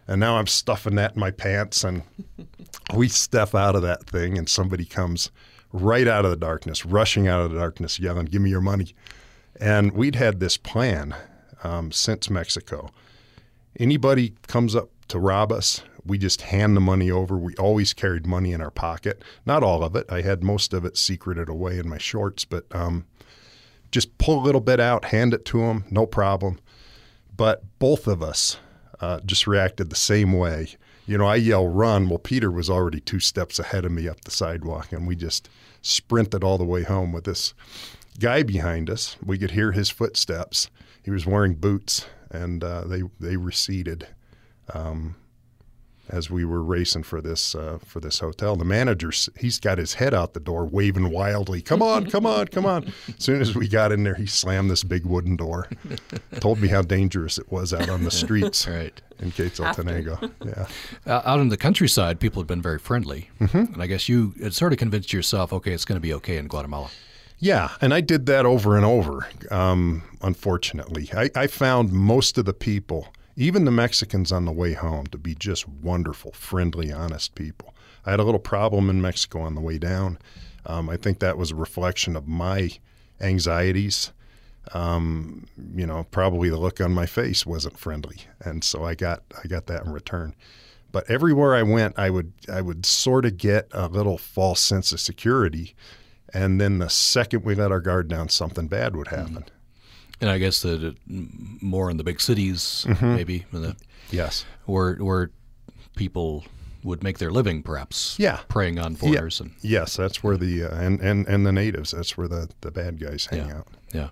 [0.07, 2.03] And now I'm stuffing that in my pants, and
[2.95, 5.31] we step out of that thing, and somebody comes
[5.73, 8.95] right out of the darkness, rushing out of the darkness, yelling, Give me your money.
[9.59, 11.13] And we'd had this plan
[11.61, 12.89] um, since Mexico.
[13.77, 17.37] Anybody comes up to rob us, we just hand the money over.
[17.37, 19.21] We always carried money in our pocket.
[19.45, 20.05] Not all of it.
[20.09, 23.05] I had most of it secreted away in my shorts, but um,
[23.91, 26.59] just pull a little bit out, hand it to them, no problem
[27.41, 28.57] but both of us
[28.99, 30.67] uh, just reacted the same way.
[31.07, 32.07] You know, I yell run.
[32.07, 35.49] Well, Peter was already two steps ahead of me up the sidewalk, and we just
[35.81, 37.55] sprinted all the way home with this
[38.19, 39.17] guy behind us.
[39.25, 40.69] We could hear his footsteps.
[41.01, 44.07] He was wearing boots, and uh, they they receded.
[44.71, 45.15] Um,
[46.11, 48.55] as we were racing for this uh, for this hotel.
[48.55, 51.61] The manager he's got his head out the door, waving wildly.
[51.61, 52.93] Come on, come on, come on!
[53.07, 55.69] As soon as we got in there, he slammed this big wooden door.
[56.39, 58.67] Told me how dangerous it was out on the streets.
[58.67, 58.99] right.
[59.19, 60.31] In Quetzaltenango.
[60.43, 60.67] Yeah.
[61.05, 63.73] Uh, out in the countryside, people have been very friendly, mm-hmm.
[63.73, 66.37] and I guess you had sort of convinced yourself, okay, it's going to be okay
[66.37, 66.89] in Guatemala.
[67.37, 69.27] Yeah, and I did that over and over.
[69.51, 73.09] Um, unfortunately, I, I found most of the people
[73.41, 77.73] even the Mexicans on the way home to be just wonderful, friendly, honest people.
[78.05, 80.19] I had a little problem in Mexico on the way down.
[80.67, 82.69] Um, I think that was a reflection of my
[83.19, 84.11] anxieties.
[84.75, 89.23] Um, you know, probably the look on my face wasn't friendly, and so I got
[89.43, 90.35] I got that in return.
[90.91, 94.91] But everywhere I went, I would I would sort of get a little false sense
[94.91, 95.75] of security,
[96.31, 99.33] and then the second we let our guard down, something bad would happen.
[99.33, 99.60] Mm-hmm.
[100.21, 103.15] And I guess that more in the big cities, mm-hmm.
[103.15, 103.45] maybe.
[103.51, 103.75] The,
[104.11, 104.45] yes.
[104.65, 105.31] Where where
[105.95, 106.45] people
[106.83, 108.17] would make their living, perhaps.
[108.19, 108.39] Yeah.
[108.47, 109.39] Preying on foreigners.
[109.39, 109.45] Yeah.
[109.45, 111.91] And, yes, that's where the uh, and, and and the natives.
[111.91, 113.57] That's where the, the bad guys hang yeah.
[113.57, 113.67] out.
[113.93, 114.09] Yeah.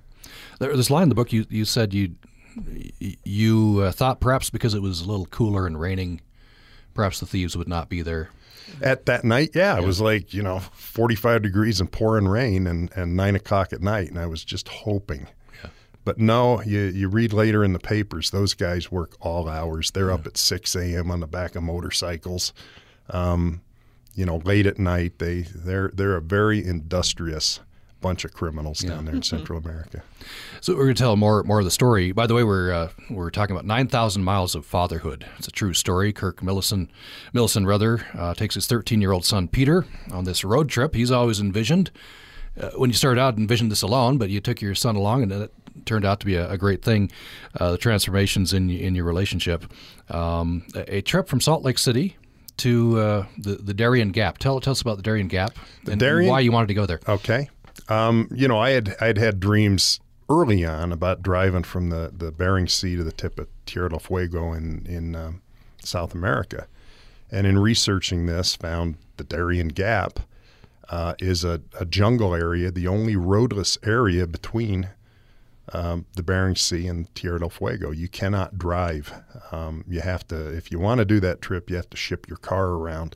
[0.60, 2.15] There, this line in the book you you said you
[3.24, 6.22] you uh, thought perhaps because it was a little cooler and raining,
[6.93, 8.30] perhaps the thieves would not be there.
[8.82, 9.82] At that night, yeah, yeah.
[9.82, 13.74] it was like you know forty five degrees and pouring rain and and nine o'clock
[13.74, 15.28] at night, and I was just hoping
[16.10, 19.91] but no, you, you read later in the papers, those guys work all hours.
[19.91, 20.15] They're yeah.
[20.15, 21.12] up at 6 a.m.
[21.12, 22.52] on the back of motorcycles.
[23.12, 23.62] Um,
[24.15, 27.60] you know, late at night, they, they're, they're a very industrious
[28.02, 28.89] bunch of criminals yeah.
[28.89, 30.02] down there in Central America.
[30.62, 32.12] So we're going to tell more more of the story.
[32.12, 35.28] By the way, we're uh, we're talking about nine thousand miles of fatherhood.
[35.38, 36.12] It's a true story.
[36.12, 36.88] Kirk Millison,
[37.36, 40.95] Millison rather, uh, takes his thirteen year old son Peter on this road trip.
[40.95, 41.91] He's always envisioned.
[42.60, 45.32] Uh, when you started out, envisioned this alone, but you took your son along, and
[45.32, 45.54] it
[45.86, 47.12] turned out to be a, a great thing.
[47.60, 49.65] Uh, the transformations in in your relationship.
[50.10, 52.18] Um, a, a, trip from Salt Lake City
[52.60, 54.38] to uh, the the Darien Gap.
[54.38, 56.30] Tell tell us about the Darien Gap the and Darien?
[56.30, 57.00] why you wanted to go there.
[57.08, 57.50] Okay,
[57.88, 62.32] um, you know I had I'd had dreams early on about driving from the the
[62.32, 65.42] Bering Sea to the tip of Tierra del Fuego in in um,
[65.84, 66.68] South America,
[67.32, 70.20] and in researching this, found the Darien Gap.
[70.92, 74.89] Uh, is a, a, jungle area, the only roadless area between
[75.74, 77.92] um, the Bering Sea and Tierra del Fuego.
[77.92, 79.14] You cannot drive.
[79.52, 82.28] Um, you have to, if you want to do that trip, you have to ship
[82.28, 83.16] your car around.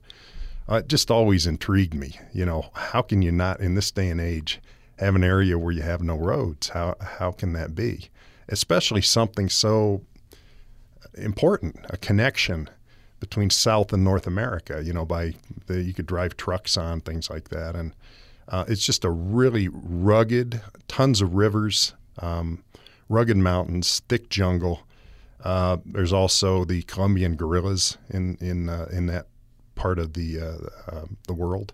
[0.70, 2.18] Uh, it just always intrigued me.
[2.34, 4.62] You know, how can you not, in this day and age,
[5.00, 6.70] have an area where you have no roads?
[6.70, 8.10] How how can that be?
[8.48, 10.02] Especially something so
[11.16, 12.70] important, a connection.
[13.24, 14.84] between South and North America.
[14.84, 15.34] You know, by
[15.68, 17.94] the, you could drive trucks on things like that, and
[18.50, 22.64] uh, it's just a really rugged, tons of rivers, um,
[23.10, 24.82] rugged mountains, thick jungle.
[25.44, 29.28] Uh, there's also the Colombian guerrillas in in uh, in that
[29.76, 31.74] part of the uh, uh, the world,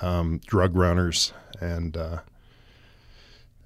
[0.00, 2.18] um, drug runners, and uh,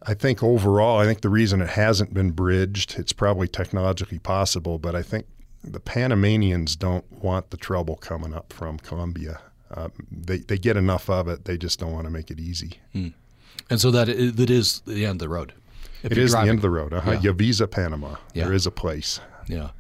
[0.03, 4.79] I think overall, I think the reason it hasn't been bridged, it's probably technologically possible,
[4.79, 5.27] but I think
[5.63, 9.41] the Panamanians don't want the trouble coming up from Colombia.
[9.71, 12.79] Uh, they they get enough of it, they just don't want to make it easy.
[13.71, 15.53] And so that that is the end of the road.
[16.03, 16.93] If It you're the end of the road.
[16.93, 17.13] Uh-huh.
[17.23, 17.33] Yeah.
[17.33, 18.17] Yaviza, Panama.
[18.35, 18.45] Yeah.
[18.45, 19.21] There is a place.
[19.47, 19.71] Yeah.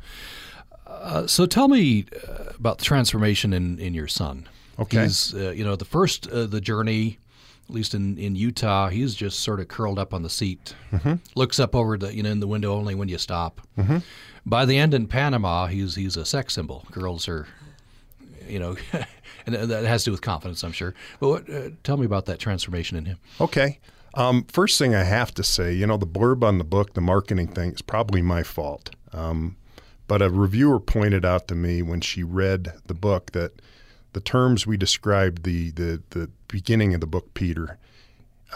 [0.87, 4.49] Uh, so tell me uh, about the transformation in, in your son.
[4.79, 5.03] Okay.
[5.05, 7.19] He's, uh, you know, the first, uh, the journey,
[7.69, 11.15] at least in, in Utah, he's just sort of curled up on the seat, Mm-hmm.
[11.35, 13.61] looks up over the, you know, in the window only when you stop.
[14.47, 16.87] By the end in Panama, he's, he's a sex symbol.
[16.91, 17.47] Girls are,
[18.49, 18.77] you know,
[19.47, 20.95] and that has to do with confidence, I'm sure.
[21.21, 23.19] But what, uh, tell me about that transformation in him.
[23.41, 23.79] Okay.
[24.19, 27.01] Um, first thing I have to say, you know, the blurb on the book, the
[27.01, 28.91] marketing thing, is probably my fault.
[29.13, 29.57] Um,
[30.09, 33.63] but a reviewer pointed out to me when she read the book that
[34.15, 37.79] the terms we described the the, the beginning of the book, Peter,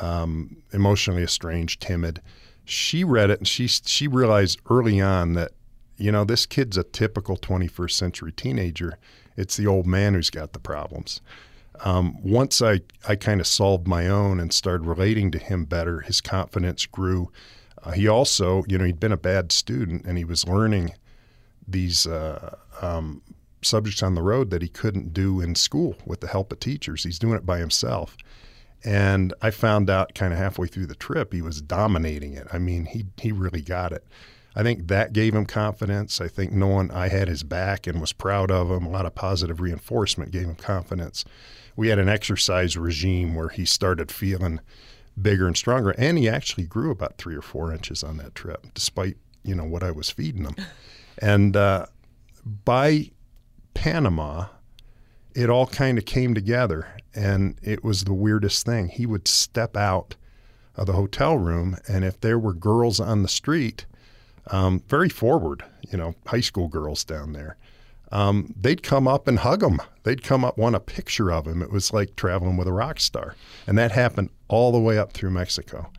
[0.01, 2.21] um, emotionally estranged, timid.
[2.65, 5.53] She read it and she she realized early on that
[5.97, 8.99] you know this kid's a typical 21st century teenager.
[9.37, 11.21] It's the old man who's got the problems
[11.81, 16.01] um, once I, I kind of solved my own and started relating to him better,
[16.01, 17.31] his confidence grew.
[17.83, 20.95] Uh, he also, you know, he'd been a bad student and he was learning
[21.67, 23.23] these uh, um,
[23.63, 27.05] subjects on the road that he couldn't do in school with the help of teachers.
[27.05, 28.17] He's doing it by himself.
[28.85, 32.49] And I found out kind of halfway through the trip he was dominating it.
[32.53, 34.05] I mean, he he really got it.
[34.55, 36.21] I think that gave him confidence.
[36.21, 39.15] I think knowing I had his back and was proud of him, a lot of
[39.15, 41.25] positive reinforcement gave him confidence.
[41.77, 44.61] We had an exercise regime where he started feeling
[45.21, 48.67] bigger and stronger, and he actually grew about three or four inches on that trip,
[48.75, 50.57] despite you know what I was feeding him.
[51.19, 51.87] And uh,
[52.65, 53.11] by
[53.75, 54.47] Panama,
[55.35, 58.89] it all kind of came together, and it was the weirdest thing.
[58.89, 60.17] He would step out
[60.75, 63.85] of the hotel room, and if there were girls on the street,
[64.49, 67.57] um, very forward, you know, high school girls down there,
[68.13, 69.81] um, they'd come up and hug him.
[70.05, 71.63] They'd come up, want a picture of him.
[71.63, 73.35] It was like traveling with a rock star,
[73.67, 75.91] and that happened all the way up through Mexico.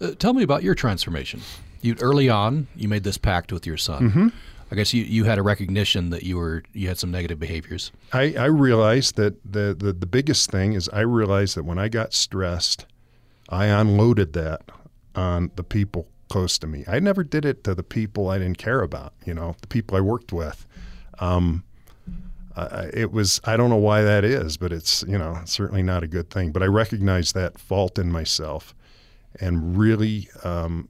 [0.00, 1.40] Uh, tell me about your transformation.
[1.82, 4.10] You early on, you made this pact with your son.
[4.10, 4.28] Mm-hmm.
[4.70, 7.92] I guess you, you had a recognition that you were you had some negative behaviors.
[8.12, 11.88] I, I realized that the, the the biggest thing is I realized that when I
[11.88, 12.86] got stressed,
[13.48, 14.62] I unloaded that
[15.14, 16.84] on the people close to me.
[16.86, 19.12] I never did it to the people I didn't care about.
[19.24, 20.66] You know, the people I worked with.
[21.18, 21.64] Um,
[22.56, 26.02] I, it was I don't know why that is, but it's you know certainly not
[26.02, 26.52] a good thing.
[26.52, 28.74] But I recognized that fault in myself,
[29.40, 30.88] and really um,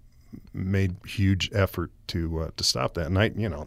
[0.53, 3.07] made huge effort to uh, to stop that.
[3.07, 3.66] And I you know.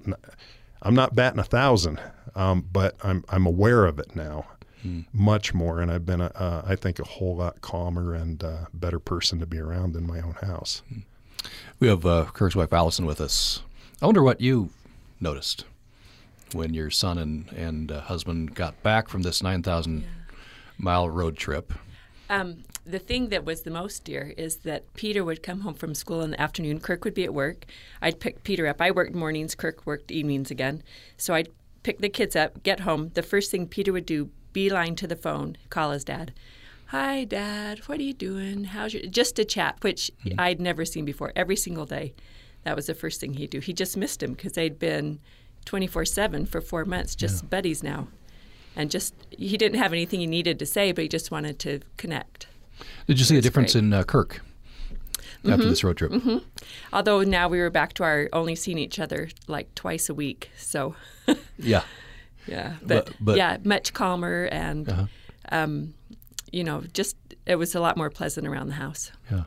[0.84, 2.00] I'm not batting a thousand,
[2.36, 4.46] um, but I'm I'm aware of it now,
[5.12, 8.66] much more, and I've been a, uh, I think a whole lot calmer and uh,
[8.74, 10.84] better person to be around in my own house.
[11.80, 13.62] We have uh, Kirk's wife Alison with us.
[14.02, 14.70] I wonder what you
[15.20, 15.66] noticed
[16.54, 20.06] when your son and and uh, husband got back from this nine thousand
[20.78, 21.74] mile road trip.
[22.30, 25.94] Um, the thing that was the most dear is that Peter would come home from
[25.94, 26.80] school in the afternoon.
[26.80, 27.66] Kirk would be at work.
[28.02, 28.82] I'd pick Peter up.
[28.82, 29.56] I worked mornings.
[29.56, 30.82] Kirk worked evenings again.
[31.16, 31.50] So I'd
[31.84, 33.12] pick the kids up, get home.
[33.14, 36.34] The first thing Peter would do, beeline to the phone, call his dad.
[36.88, 37.80] Hi, Dad.
[37.88, 38.64] What are you doing?
[38.66, 41.34] How's your just a chat, which I'd never seen before.
[41.36, 42.14] Every single day,
[42.64, 43.60] that was the first thing he'd do.
[43.60, 45.20] He just missed him because they'd been
[45.66, 48.08] twenty four seven for four months, just buddies now,
[48.76, 51.82] and just he didn't have anything he needed to say, but he just wanted to
[51.98, 52.48] connect.
[53.06, 53.84] Did you see a difference great.
[53.84, 54.42] in uh, Kirk
[55.46, 56.14] after this road trip?
[56.94, 60.52] Although now we were back to our only seeing each other like twice a week.
[60.58, 60.96] So,
[61.58, 61.84] Yeah.
[62.48, 62.76] yeah.
[62.82, 63.38] But, But- but- Uh-huh.
[63.38, 65.10] yeah, much calmer and,
[65.52, 65.94] um,
[66.52, 69.12] you know, just it was a lot more pleasant around the house.
[69.32, 69.44] Yeah.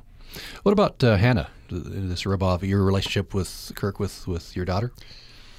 [0.63, 1.49] What about uh, Hannah?
[1.71, 4.93] This rub off your relationship with Kirk with with your daughter?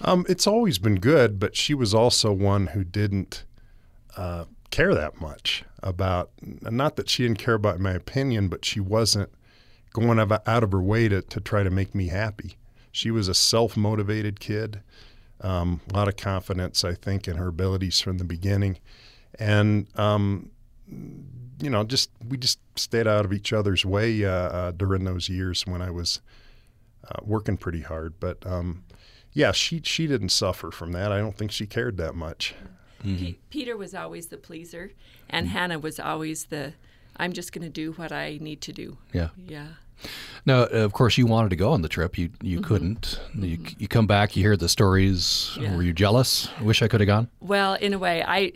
[0.04, 3.46] Um, it's always been good, but she was also one who didn't
[4.18, 6.32] uh, care that much about.
[6.42, 9.30] Not that she didn't care about my opinion, but she wasn't
[9.94, 12.58] going out of her way to, to try to make me happy.
[12.92, 14.82] She was a self motivated kid,
[15.42, 18.80] um, a lot of confidence, I think, in her abilities from the beginning,
[19.38, 20.50] and um,
[21.60, 25.30] you know, just we just stayed out of each other's way uh, uh, during those
[25.30, 26.22] years when I was
[27.08, 28.20] uh, working pretty hard.
[28.20, 28.84] But um,
[29.34, 31.12] yeah, she she didn't suffer from that.
[31.12, 32.56] I don't think she cared that much.
[33.04, 34.92] Pe- Peter was always the pleaser,
[35.30, 36.74] and Hannah was always the,
[37.18, 38.98] I'm just going to do what I need to do.
[39.12, 39.30] Yeah.
[39.36, 39.68] Yeah.
[40.46, 42.18] Now, of course, you wanted to go on the trip.
[42.18, 43.20] You you couldn't.
[43.36, 44.36] You, you come back.
[44.36, 45.58] You hear the stories.
[45.60, 45.76] Yeah.
[45.76, 46.50] Were you jealous?
[46.62, 47.28] Wish I could have gone.
[47.40, 48.54] Well, in a way, I,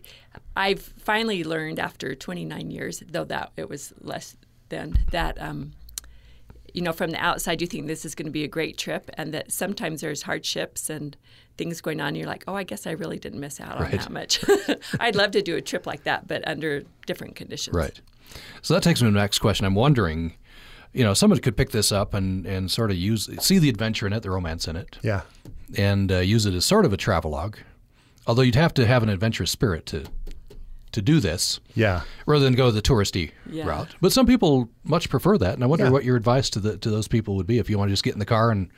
[0.56, 4.36] I've finally learned after 29 years, though that it was less
[4.70, 5.42] than that.
[5.42, 5.74] Um,
[6.74, 9.10] you know, from the outside, you think this is going to be a great trip,
[9.14, 11.16] and that sometimes there's hardships and
[11.58, 12.10] things going on.
[12.10, 13.92] And You're like, oh, I guess I really didn't miss out on Right.
[14.00, 14.44] that much.
[15.00, 17.74] I'd love to do a trip like that, but under different conditions.
[17.76, 18.00] Right.
[18.62, 19.66] So that takes me to the next question.
[19.66, 20.34] I'm wondering,
[20.92, 24.06] you know, somebody could pick this up and, and sort of use see the adventure
[24.08, 25.22] in it, the romance in it, Yeah,
[25.78, 27.58] and uh, use it as sort of a travelogue.
[28.28, 30.06] Although you'd have to have an adventurous spirit to
[30.96, 32.02] to do this yeah.
[32.26, 33.68] rather than go the touristy Yeah.
[33.68, 33.96] route.
[34.02, 35.92] But some people much prefer that, and I wonder Yeah.
[35.92, 38.04] what your advice to the to those people would be if you want to just
[38.04, 38.70] get in the car and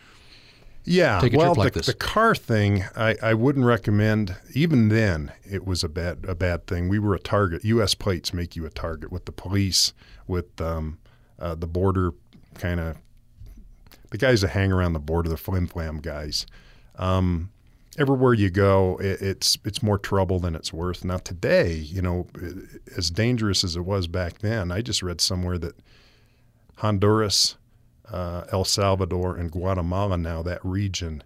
[0.84, 1.88] Yeah, take a well, trip like the, this.
[1.88, 4.36] the car thing, I, I wouldn't recommend.
[4.54, 6.90] Even then, it was a bad a bad thing.
[6.90, 7.64] We were a target.
[7.66, 7.94] U.S.
[7.96, 9.94] plates make you a target with the police,
[10.28, 10.98] with um,
[11.40, 12.12] uh, the border
[12.56, 12.98] kind of
[14.12, 16.46] the guys that hang around the border, the flim flam guys.
[16.98, 17.52] Um,
[17.98, 21.04] everywhere you go, it, it's it's more trouble than it's worth.
[21.04, 22.28] Now today, you know,
[22.96, 25.76] as dangerous as it was back then, I just read somewhere that
[26.78, 27.58] Honduras,
[28.12, 31.24] uh, El Salvador, and Guatemala now that region,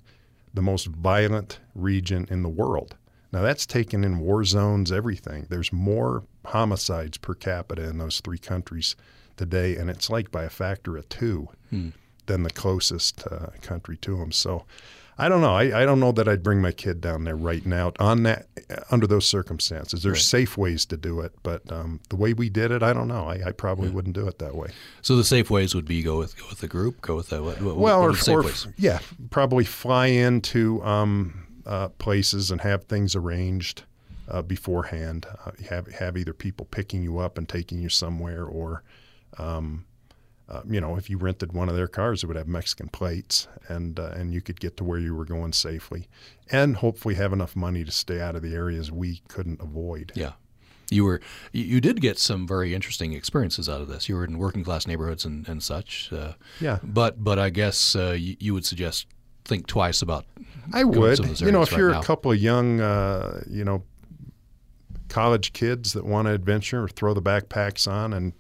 [0.54, 2.96] the most violent region in the world.
[3.32, 5.48] Now that's taken in war zones, everything.
[5.50, 8.96] There's more homicides per capita in those three countries
[9.38, 11.48] today, and it's like by a factor of two
[12.26, 14.32] than the closest uh, country to them.
[14.32, 14.66] So
[15.22, 15.54] I don't know.
[15.54, 18.48] I, I don't know that I'd bring my kid down there right now on that
[18.90, 20.02] under those circumstances.
[20.02, 23.08] There's safe ways to do it, but um, the way we did it, I don't
[23.08, 23.30] know.
[23.30, 24.70] I, I probably wouldn't do it that way.
[25.04, 27.44] so the safe ways would be go with go with the group, go with the
[27.44, 28.98] what, what, Well, what or, or yeah,
[29.30, 33.84] probably fly into um, uh, places and have things arranged
[34.28, 35.28] uh, beforehand.
[35.46, 38.82] Uh, have have either people picking you up and taking you somewhere, or
[39.38, 39.86] um,
[40.52, 43.48] uh, you know, if you rented one of their cars, it would have Mexican plates,
[43.70, 46.10] and uh, and you could get to where you were going safely,
[46.52, 50.12] and hopefully have enough money to stay out of the areas we couldn't avoid.
[50.14, 50.34] Yeah.
[50.90, 51.22] You were
[51.54, 54.10] you, did get some very interesting experiences out of this.
[54.10, 56.12] You were in working class neighborhoods and, and such.
[56.12, 56.80] Uh, Yeah.
[56.84, 59.08] But but I guess uh, you, you would suggest
[59.46, 60.26] think twice about.
[60.74, 61.18] I going to would.
[61.18, 62.02] some of those You know, if right you're now.
[62.02, 63.84] a couple of young, uh, you know,
[65.08, 68.34] college kids that want to adventure, or throw the backpacks on and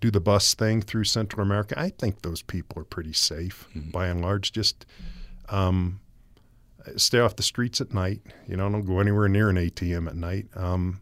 [0.00, 3.90] do the bus thing through Central America, I think those people are pretty safe Mm-hmm.
[3.90, 4.52] by and large.
[4.52, 4.84] Just
[5.48, 6.00] um,
[6.96, 8.20] stay off the streets at night.
[8.46, 10.46] You know, don't go anywhere near an ATM at night.
[10.54, 11.00] Um,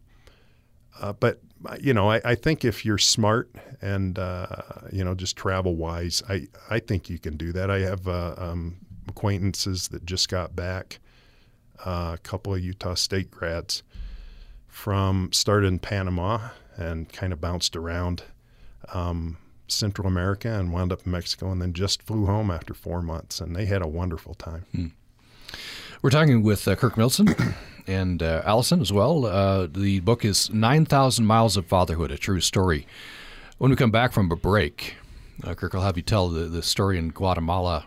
[1.01, 1.41] uh, but
[1.81, 4.47] you know, I, I think if you're smart and uh,
[4.93, 7.71] you know just travel wise, I I think you can do that.
[7.71, 8.77] I have uh, um,
[9.09, 10.99] acquaintances that just got back,
[11.85, 13.83] uh, a couple of Utah State grads
[14.69, 18.25] from started in Panama and kind of bounced around
[18.93, 23.03] um, Central America and wound up in Mexico, and then just flew home after four
[23.03, 24.93] months, and they had a wonderful time.
[26.03, 27.55] We're talking with uh, Kirk Millson
[27.87, 29.25] and uh, Alison as well.
[29.25, 32.87] Uh, the book is 9,000 Miles of Fatherhood, a true story.
[33.59, 34.97] When we come back from a break,
[35.43, 37.87] uh, Kirk, I'll have you tell the, the story in Guatemala,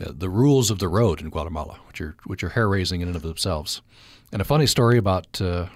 [0.00, 3.08] uh, the rules of the road in Guatemala, which are, which are hair raising in
[3.08, 3.82] and of themselves.
[4.32, 5.66] And a funny story about uh,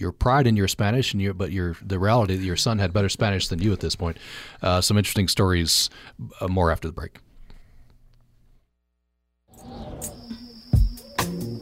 [0.00, 2.92] your pride in your Spanish, and your, but your the reality that your son had
[2.92, 4.16] better Spanish than you at this point.
[4.62, 5.90] Uh, some interesting stories,
[6.40, 7.18] uh, more after the break.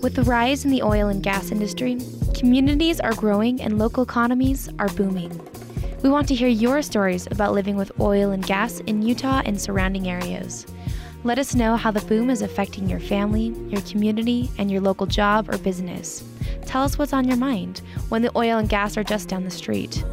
[0.03, 1.99] With the rise in the oil and gas industry,
[2.34, 5.41] communities are growing and local economies are booming.
[6.03, 9.61] We want to hear your stories about living with oil and gas in Utah and
[9.61, 10.66] surrounding areas.
[11.24, 15.07] Let us know how the boom is affecting your family, your community, and your local
[15.07, 16.22] job or business.
[16.77, 19.51] Tell us what's on your mind when the oil and gas are just down the
[19.51, 20.05] street.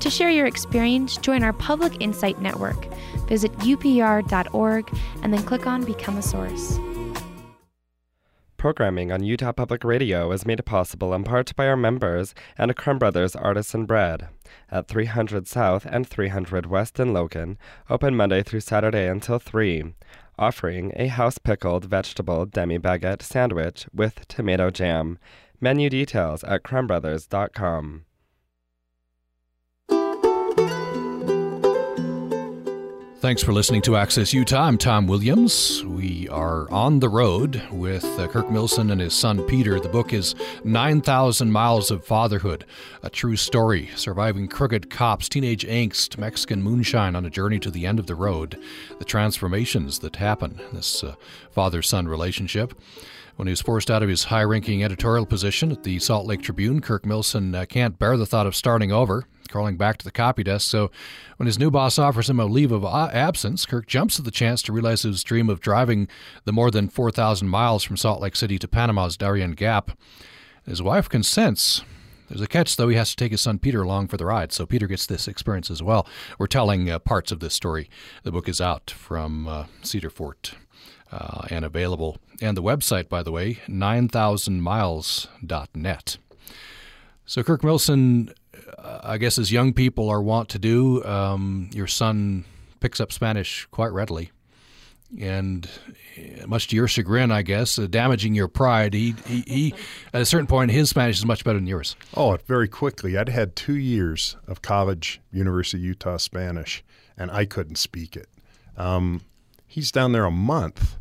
[0.00, 2.84] To share your experience, join our Public Insight Network.
[3.28, 6.78] Visit upr.org and then click on Become a Source.
[8.58, 12.98] Programming on Utah Public Radio is made possible in part by our members and Crumb
[12.98, 14.28] Brothers Artisan Bread
[14.70, 17.56] at 300 South and 300 West in Logan,
[17.88, 19.94] open Monday through Saturday until 3,
[20.38, 25.18] offering a house pickled vegetable demi baguette sandwich with tomato jam.
[25.60, 28.04] Menu details at crumbbrothers.com.
[33.26, 34.66] Thanks for listening to Access Utah.
[34.66, 35.82] I'm Tom Williams.
[35.84, 39.80] We are on the road with uh, Kirk Millson and his son Peter.
[39.80, 42.64] The book is 9,000 Miles of Fatherhood,
[43.02, 47.84] a true story, surviving crooked cops, teenage angst, Mexican moonshine on a journey to the
[47.84, 48.60] end of the road,
[49.00, 51.16] the transformations that happen in this uh,
[51.50, 52.74] father son relationship.
[53.36, 56.40] When he was forced out of his high ranking editorial position at the Salt Lake
[56.40, 60.10] Tribune, Kirk Millson uh, can't bear the thought of starting over, crawling back to the
[60.10, 60.70] copy desk.
[60.70, 60.90] So
[61.36, 64.62] when his new boss offers him a leave of absence, Kirk jumps at the chance
[64.62, 66.08] to realize his dream of driving
[66.46, 69.90] the more than 4,000 miles from Salt Lake City to Panama's Darien Gap.
[70.64, 71.82] His wife consents.
[72.30, 72.88] There's a catch, though.
[72.88, 75.28] He has to take his son Peter along for the ride, so Peter gets this
[75.28, 76.08] experience as well.
[76.38, 77.90] We're telling uh, parts of this story.
[78.22, 80.54] The book is out from uh, Cedar Fort
[81.12, 82.16] uh, and available.
[82.40, 86.18] And the website, by the way, 9000miles.net.
[87.24, 88.32] So, Kirk Millson,
[88.78, 92.44] uh, I guess as young people are wont to do, um, your son
[92.80, 94.30] picks up Spanish quite readily.
[95.18, 95.68] And
[96.18, 99.74] uh, much to your chagrin, I guess, uh, damaging your pride, he, he, he,
[100.12, 101.96] at a certain point, his Spanish is much better than yours.
[102.14, 103.16] Oh, very quickly.
[103.16, 106.84] I'd had two years of college, University of Utah Spanish,
[107.16, 108.28] and I couldn't speak it.
[108.76, 109.22] Um,
[109.66, 110.96] he's down there a month,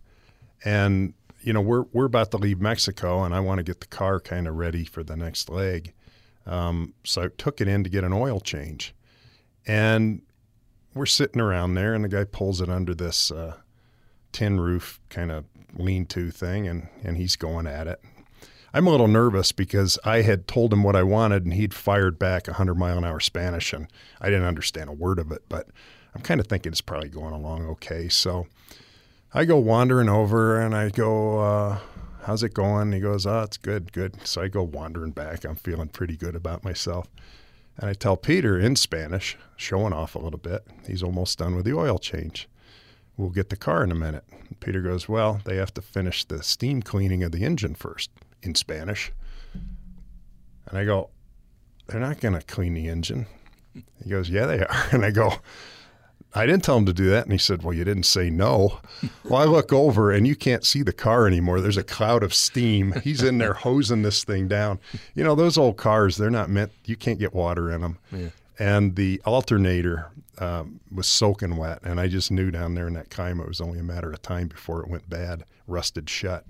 [0.64, 1.14] and
[1.46, 4.20] you know we're we're about to leave Mexico, and I want to get the car
[4.20, 5.94] kind of ready for the next leg.
[6.48, 8.96] Um, so I took it in to get an oil change,
[9.68, 10.24] and
[10.96, 13.58] we're sitting around there, and the guy pulls it under this uh,
[14.32, 18.02] tin roof kind of lean-to thing, and and he's going at it.
[18.74, 22.18] I'm a little nervous because I had told him what I wanted, and he'd fired
[22.18, 23.88] back 100 mile an hour Spanish, and
[24.20, 25.68] I didn't understand a word of it, but
[26.16, 28.10] I'm kind of thinking it's probably going along okay.
[28.10, 28.48] So
[29.36, 31.80] I go wandering over and I go, uh,
[32.24, 32.94] How's it going?
[32.94, 34.26] He goes, Oh, it's good, good.
[34.26, 35.44] So I go wandering back.
[35.44, 37.10] I'm feeling pretty good about myself.
[37.78, 41.66] And I tell Peter in Spanish, showing off a little bit, he's almost done with
[41.66, 42.48] the oil change.
[43.18, 44.24] We'll get the car in a minute.
[44.62, 48.12] Peter goes, Well, they have to finish the steam cleaning of the engine first
[48.42, 49.12] in Spanish.
[49.54, 51.10] And I go,
[51.88, 53.26] They're not going to clean the engine.
[54.02, 54.76] He goes, Yeah, they are.
[54.94, 55.40] And I go,
[56.36, 57.24] I didn't tell him to do that.
[57.24, 58.80] And he said, Well, you didn't say no.
[59.24, 61.62] well, I look over and you can't see the car anymore.
[61.62, 62.94] There's a cloud of steam.
[63.04, 64.80] He's in there hosing this thing down.
[65.14, 67.98] You know, those old cars, they're not meant, you can't get water in them.
[68.12, 68.30] Yeah.
[68.60, 71.80] And the alternator um, was soaking wet.
[71.84, 74.22] And I just knew down there in that climate it was only a matter of
[74.22, 76.46] time before it went bad, rusted shut.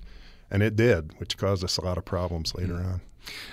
[0.52, 3.02] And it did, which caused us a lot of problems later on.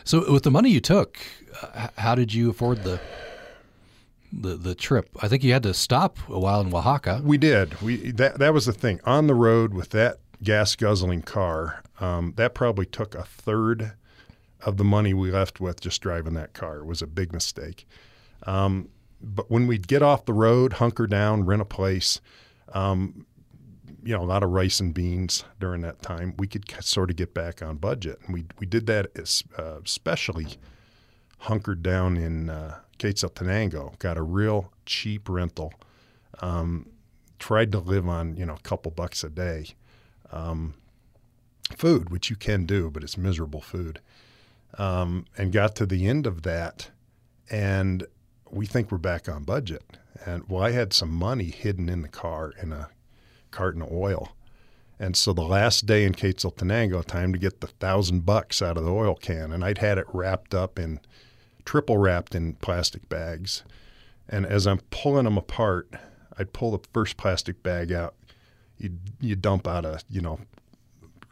[0.05, 1.19] So, with the money you took,
[1.63, 3.01] uh, how did you afford the
[4.33, 5.11] the the trip.
[5.21, 7.21] I think you had to stop a while in Oaxaca.
[7.23, 7.81] We did.
[7.83, 11.83] We that that was the thing on the road with that gas guzzling car.
[12.01, 13.93] Um, that probably took a third
[14.65, 16.79] of the money we left with just driving that car.
[16.79, 17.87] It was a big mistake.
[18.45, 18.89] Um,
[19.21, 22.21] but when we'd get off the road, hunker down, rent a place,
[22.73, 23.27] um,
[24.03, 27.17] you know, a lot of rice and beans during that time, we could sort of
[27.17, 28.19] get back on budget.
[28.25, 29.11] And we we did that
[29.59, 30.47] uh, especially
[31.39, 35.73] hunkered down in uh, Quetzaltenango, got a real cheap rental.
[36.41, 36.89] Um,
[37.41, 39.67] tried to live on you know a couple bucks a day.
[40.31, 40.75] Um,
[41.77, 44.01] food, which you can do, but it's miserable food.
[44.79, 46.91] Um, and got to the end of that,
[47.51, 48.07] and
[48.51, 49.83] we think we're back on budget.
[50.25, 52.89] And well, I had some money hidden in the car in a
[53.51, 54.33] carton of oil.
[55.01, 58.85] And so the last day in Quetzaltenango, time to get the thousand bucks out of
[58.85, 61.01] the oil can, and I'd had it wrapped up in
[61.65, 63.63] triple wrapped in plastic bags.
[64.29, 65.93] And as I'm pulling them apart,
[66.39, 68.15] I'd pull the first plastic bag out.
[68.79, 70.41] You you dump out a you know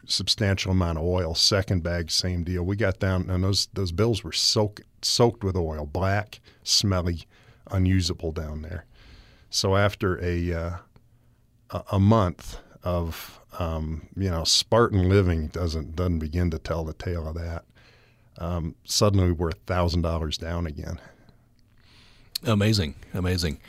[0.06, 1.34] substantial amount of oil.
[1.34, 2.62] Second bag, same deal.
[2.62, 7.22] We got down and those those bills were soaked soaked with oil, black, smelly,
[7.70, 8.84] unusable down there.
[9.48, 10.76] So after a uh,
[11.90, 17.26] a month of um, you know Spartan living doesn't doesn't begin to tell the tale
[17.26, 17.64] of that
[18.41, 20.99] um, suddenly we're thousand dollars down again.
[22.45, 23.61] Amazing, amazing.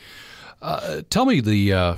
[0.62, 1.98] Uh, tell me the uh,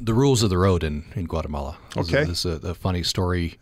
[0.00, 1.78] the rules of the road in, in Guatemala.
[1.96, 3.58] Okay, this is a, a funny story,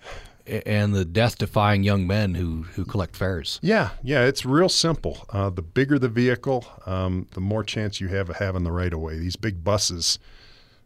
[0.46, 3.60] and the death-defying young men who who collect fares.
[3.62, 5.24] Yeah, yeah, it's real simple.
[5.30, 8.92] Uh, the bigger the vehicle, um, the more chance you have of having the right
[8.92, 9.18] of way.
[9.18, 10.18] These big buses,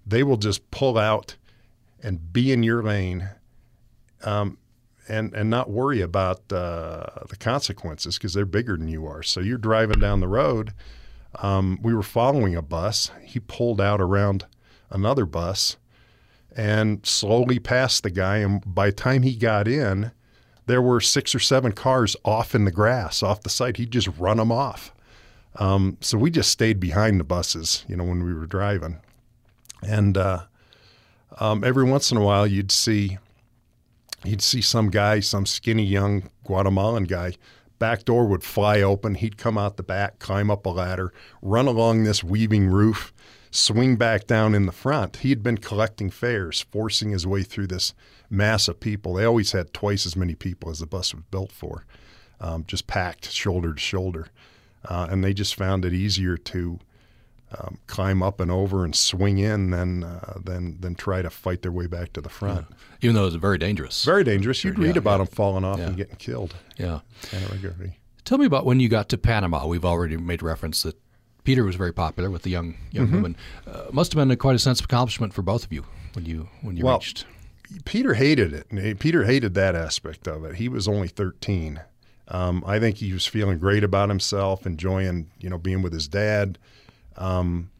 [0.06, 1.36] they will just pull out
[2.02, 3.30] and be in your lane.
[4.24, 4.58] Um,
[5.08, 9.22] and and not worry about uh, the consequences because they're bigger than you are.
[9.22, 10.72] So you're driving down the road.
[11.36, 13.10] Um, we were following a bus.
[13.22, 14.46] He pulled out around
[14.90, 15.76] another bus
[16.56, 18.38] and slowly passed the guy.
[18.38, 20.12] And by the time he got in,
[20.66, 23.76] there were six or seven cars off in the grass off the side.
[23.76, 24.92] He'd just run them off.
[25.56, 29.00] Um, so we just stayed behind the buses, you know, when we were driving.
[29.82, 30.44] and uh,
[31.38, 33.18] um, every once in a while you'd see
[34.24, 37.34] you'd see some guy, some skinny young Guatemalan guy.
[37.78, 39.16] Back door would fly open.
[39.16, 41.12] He'd come out the back, climb up a ladder,
[41.42, 43.12] run along this weaving roof,
[43.50, 45.18] swing back down in the front.
[45.18, 47.92] He had been collecting fares, forcing his way through this
[48.30, 49.14] mass of people.
[49.14, 51.84] They always had twice as many people as the bus was built for,
[52.40, 54.28] um, just packed shoulder to shoulder.
[54.84, 56.78] Uh, and they just found it easier to
[57.60, 61.62] um, climb up and over and swing in than uh, than than try to fight
[61.62, 62.66] their way back to the front.
[62.70, 62.76] Yeah.
[63.02, 64.04] Even though it's very dangerous.
[64.04, 64.64] Very dangerous.
[64.64, 65.24] You'd Yeah, read about yeah.
[65.24, 65.86] them falling off Yeah.
[65.88, 66.54] and getting killed.
[66.78, 67.00] Yeah.
[67.30, 67.98] Kind of regularly.
[68.24, 69.66] Tell me about when you got to Panama.
[69.66, 70.96] We've already made reference that
[71.44, 73.12] Peter was very popular with the young young Mhm.
[73.12, 73.36] women.
[73.66, 75.84] Uh, must have been a, quite a sense of accomplishment for both of you
[76.14, 77.26] when you when you Well, reached.
[77.84, 78.98] Peter hated it.
[78.98, 80.56] Peter hated that aspect of it.
[80.56, 81.80] He was only 13.
[82.28, 86.08] Um, I think he was feeling great about himself, enjoying, you know, being with his
[86.08, 86.58] dad.
[87.16, 87.70] Um,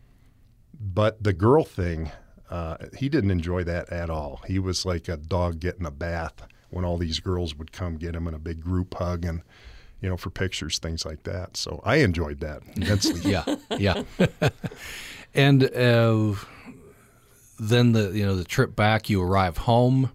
[0.81, 2.11] but the girl thing,
[2.51, 4.41] uh, he didn't enjoy that at all.
[4.47, 8.15] He was like a dog getting a bath when all these girls would come get
[8.15, 9.43] him in a big group hug and,
[10.01, 11.57] you know, for pictures, things like that.
[11.57, 13.21] So I enjoyed that immensely.
[13.31, 13.45] yeah,
[13.79, 14.03] yeah.
[15.35, 16.35] and uh,
[17.59, 20.11] then the you know the trip back, you arrive home.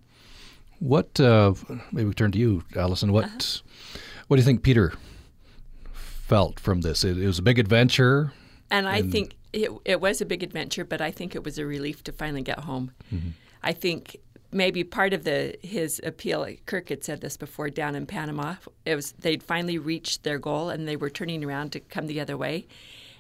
[0.80, 1.20] What?
[1.20, 1.54] Uh,
[1.92, 3.12] maybe we turn to you, Alison.
[3.12, 3.62] What?
[4.28, 4.94] What do you think Peter
[5.94, 7.04] felt from this?
[7.04, 8.34] It, it was a big adventure.
[8.72, 11.58] And I And- think it, it was a big adventure, but I think it was
[11.58, 12.92] a relief to finally get home.
[13.14, 13.32] Mhm.
[13.64, 14.18] I think
[14.52, 18.56] maybe part of the his appeal, Kirk had said this before down in Panama,
[18.86, 22.20] it was they'd finally reached their goal and they were turning around to come the
[22.20, 22.68] other way.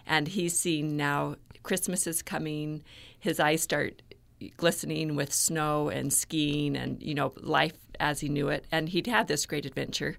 [0.06, 2.84] And he's seen now Christmas is coming,
[3.20, 4.02] his eyes start
[4.58, 8.66] glistening with snow and skiing and, you know, life as he knew it.
[8.72, 10.18] And he'd had this great adventure.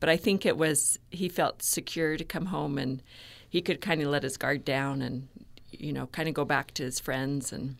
[0.00, 3.02] But I think it was he felt secure to come home and
[3.48, 5.28] he could kind of let his guard down and,
[5.70, 7.76] you know, kind of go back to his friends and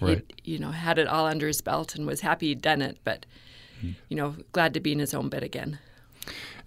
[0.00, 0.24] Right.
[0.42, 2.98] he, you know, had it all under his belt and was happy he'd done it,
[3.04, 3.26] but
[4.10, 5.78] you know, glad to be in his own bed again.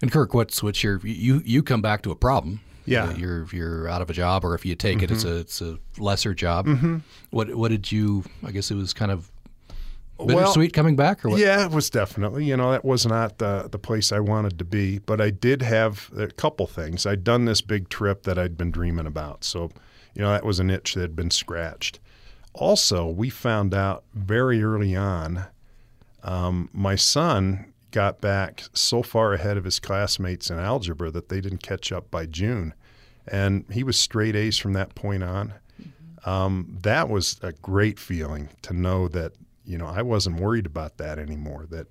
[0.02, 2.60] And Kirk, what's what's your you you come back to a problem?
[2.86, 3.04] Yeah.
[3.04, 5.60] Uh, you're you're out of a job, or if you take it, it's a it's
[5.62, 6.66] a lesser job.
[6.66, 7.02] Mhm.
[7.30, 8.24] What what did you?
[8.44, 9.30] I guess it was kind of
[10.18, 11.40] Well, bittersweet coming back, or what?
[11.40, 12.44] Yeah, it was definitely.
[12.44, 15.62] You know, that was not the the place I wanted to be, but I did
[15.62, 17.04] have a couple things.
[17.04, 19.70] I'd done this big trip that I'd been dreaming about, so
[20.14, 21.98] you know that was an itch that had been scratched.
[22.52, 25.46] Also, we found out very early on.
[26.22, 31.40] Um, my son got back so far ahead of his classmates in algebra that they
[31.40, 32.72] didn't catch up by June,
[33.26, 35.54] and he was straight A's from that point on.
[36.24, 39.32] Um, that was a great feeling to know that
[39.64, 41.66] you know I wasn't worried about that anymore.
[41.70, 41.88] That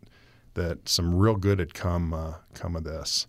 [0.53, 3.27] that some real good had come uh, come of this.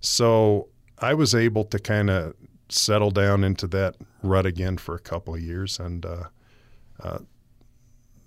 [0.00, 0.68] So
[0.98, 2.34] I was able to kind of
[2.68, 6.24] settle down into that rut again for a couple of years and uh,
[7.00, 7.18] uh,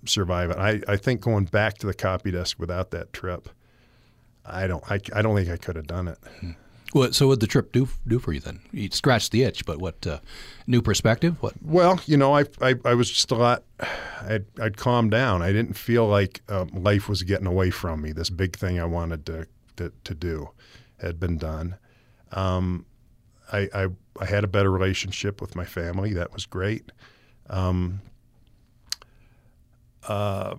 [0.06, 0.56] survive it.
[0.56, 3.48] I, I think going back to the copy desk without that trip,
[4.44, 6.18] I don't I, I don't think I could have done it.
[6.92, 8.60] What, so what did the trip do do for you then?
[8.72, 10.04] You scratched the itch, but what?
[10.06, 10.18] Uh,
[10.66, 11.36] new perspective?
[11.40, 11.54] What?
[11.62, 13.62] Well, you know, I, I, I was just a lot,
[14.22, 15.40] I'd, I'd calmed down.
[15.40, 18.12] I didn't feel like um, life was getting away from me.
[18.12, 20.50] This big thing I wanted to, to, to do
[21.00, 21.76] had been done.
[22.32, 22.86] Um,
[23.52, 23.86] I, I,
[24.20, 26.12] I had a better relationship with my family.
[26.12, 26.90] That was great.
[27.48, 28.00] Um,
[30.08, 30.56] uh,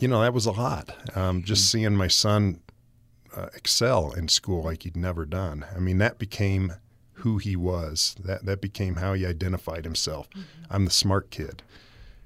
[0.00, 1.16] you know, that was a lot.
[1.16, 2.60] Um, just seeing my son
[3.36, 5.64] uh, excel in school like he'd never done.
[5.74, 6.74] I mean, that became
[7.14, 8.16] who he was.
[8.24, 10.28] That that became how he identified himself.
[10.70, 11.62] I'm the smart kid.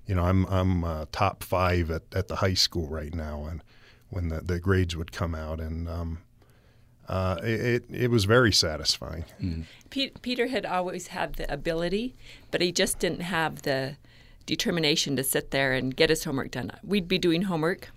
[0.07, 3.63] You know, I'm I'm uh, top five at, at the high school right now, and
[4.11, 6.19] when the, the grades would come out, and um,
[7.09, 9.25] uh, it, it it was very satisfying.
[9.91, 12.15] Pe- Peter had always had the ability,
[12.51, 13.97] but he just didn't have the
[14.47, 16.71] determination to sit there and get his homework done.
[16.83, 17.91] We'd be doing homework.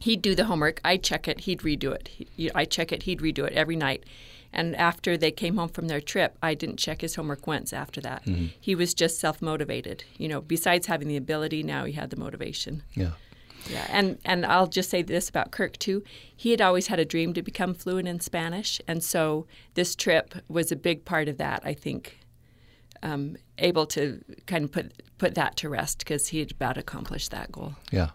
[0.00, 0.80] He'd do the homework.
[0.84, 1.40] I'd check it.
[1.40, 2.08] He'd redo it.
[2.08, 3.04] He, I'd check it.
[3.04, 4.04] He'd redo it every night.
[4.52, 8.00] And after they came home from their trip, I didn't check his homework once after
[8.00, 8.24] that.
[8.24, 8.50] Mhm.
[8.60, 10.02] He was just self motivated.
[10.18, 12.82] You know, besides having the ability, now he had the motivation.
[12.94, 13.12] Yeah.
[13.70, 16.02] Yeah, and and I'll just say this about Kirk too.
[16.34, 20.34] He had always had a dream to become fluent in Spanish, and so this trip
[20.48, 21.60] was a big part of that.
[21.62, 22.18] I think,
[23.02, 27.30] um, able to kind of put put that to rest because he had about accomplished
[27.32, 27.74] that goal.
[27.92, 28.10] Yeah.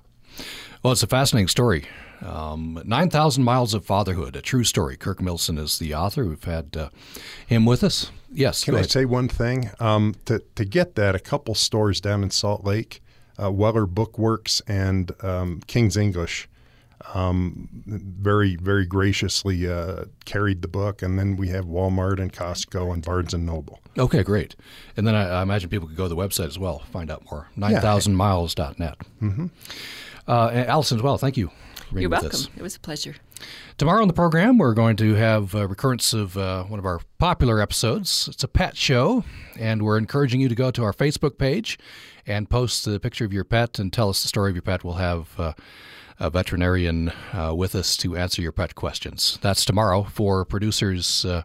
[0.86, 1.86] Well, it's a fascinating story.
[2.24, 4.96] Um, 9,000 Miles of Fatherhood, a true story.
[4.96, 6.26] Kirk Millson is the author.
[6.26, 6.90] We've had uh,
[7.48, 8.12] him with us.
[8.32, 8.64] Yes.
[8.64, 8.92] Can I ahead.
[8.92, 9.72] say one thing?
[9.80, 13.02] Um, to to get that, a couple stores down in Salt Lake,
[13.42, 16.48] uh, Weller Bookworks and um, King's English,
[17.16, 22.94] um, very very graciously uh, carried the book, and then we have Walmart and Costco
[22.94, 23.80] and Barnes and Noble.
[23.98, 24.56] Okay, great.
[24.96, 27.24] And then I, I imagine people could go to the website as well, find out
[27.32, 27.48] more.
[27.58, 28.98] 9000miles.net.
[29.20, 29.48] Mm-hmm.
[30.28, 31.52] Uh, Alison as well, thank you.
[31.92, 32.30] You're welcome.
[32.30, 32.50] us.
[32.58, 33.16] It was a pleasure.
[33.78, 37.00] Tomorrow on the program, we're going to have a recurrence of uh, one of our
[37.18, 38.28] popular episodes.
[38.32, 39.24] It's a pet show,
[39.60, 41.78] and we're encouraging you to go to our Facebook page
[42.26, 44.84] and post the picture of your pet and tell us the story of your pet.
[44.84, 45.54] We'll have uh,
[46.20, 49.38] a veterinarian uh, with us to answer your pet questions.
[49.42, 51.44] That's tomorrow for producers uh,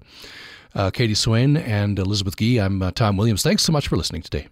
[0.75, 2.59] uh, Katie Swain and Elizabeth Gee.
[2.59, 3.43] I'm uh, Tom Williams.
[3.43, 4.49] Thanks so much for listening today.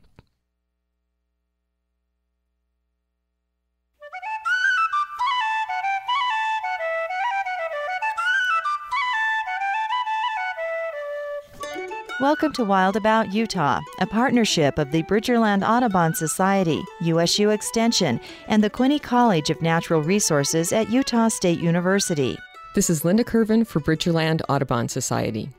[12.20, 18.60] Welcome to Wild About Utah, a partnership of the Bridgerland Audubon Society, USU Extension, and
[18.60, 22.36] the Quinney College of Natural Resources at Utah State University.
[22.74, 25.50] This is Linda Kervin for Bridgerland Audubon Society.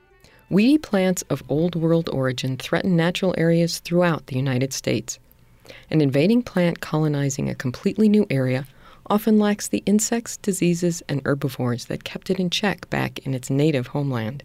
[0.49, 5.17] Weedy plants of Old World origin threaten natural areas throughout the United States.
[5.89, 8.67] An invading plant colonizing a completely new area
[9.09, 13.49] often lacks the insects, diseases, and herbivores that kept it in check back in its
[13.49, 14.43] native homeland.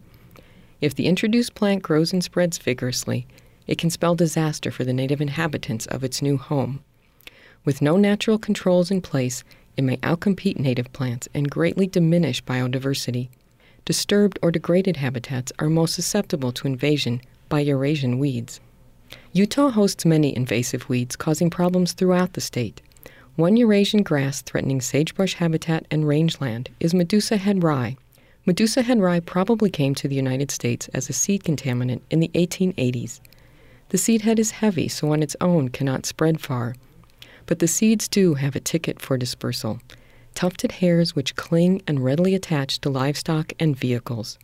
[0.84, 3.26] If the introduced plant grows and spreads vigorously,
[3.66, 6.84] it can spell disaster for the native inhabitants of its new home.
[7.64, 9.44] With no natural controls in place,
[9.78, 13.30] it may outcompete native plants and greatly diminish biodiversity.
[13.86, 18.60] Disturbed or degraded habitats are most susceptible to invasion by Eurasian weeds.
[19.32, 22.82] Utah hosts many invasive weeds causing problems throughout the state.
[23.36, 27.96] One Eurasian grass threatening sagebrush habitat and rangeland is Medusa head rye.
[28.46, 33.20] Medusa rye probably came to the United States as a seed contaminant in the 1880s.
[33.88, 36.74] The seed head is heavy, so on its own cannot spread far.
[37.46, 39.80] But the seeds do have a ticket for dispersal
[40.34, 44.38] tufted hairs which cling and readily attach to livestock and vehicles.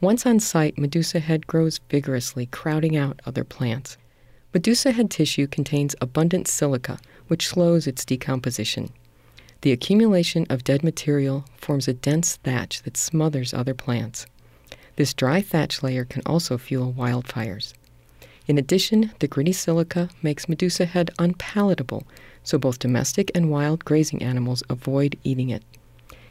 [0.00, 3.96] Once on site, Medusa head grows vigorously, crowding out other plants.
[4.52, 8.90] Medusa head tissue contains abundant silica, which slows its decomposition.
[9.64, 14.26] The accumulation of dead material forms a dense thatch that smothers other plants.
[14.96, 17.72] This dry thatch layer can also fuel wildfires.
[18.46, 22.06] In addition, the gritty silica makes Medusa head unpalatable,
[22.42, 25.62] so both domestic and wild grazing animals avoid eating it.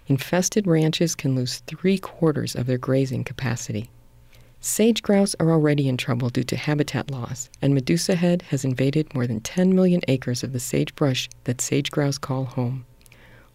[0.05, 3.89] Infested ranches can lose three quarters of their grazing capacity.
[4.61, 9.11] Sage grouse are already in trouble due to habitat loss, and Medusa head has invaded
[9.15, 12.86] more than 10 million acres of the sagebrush that sage grouse call home.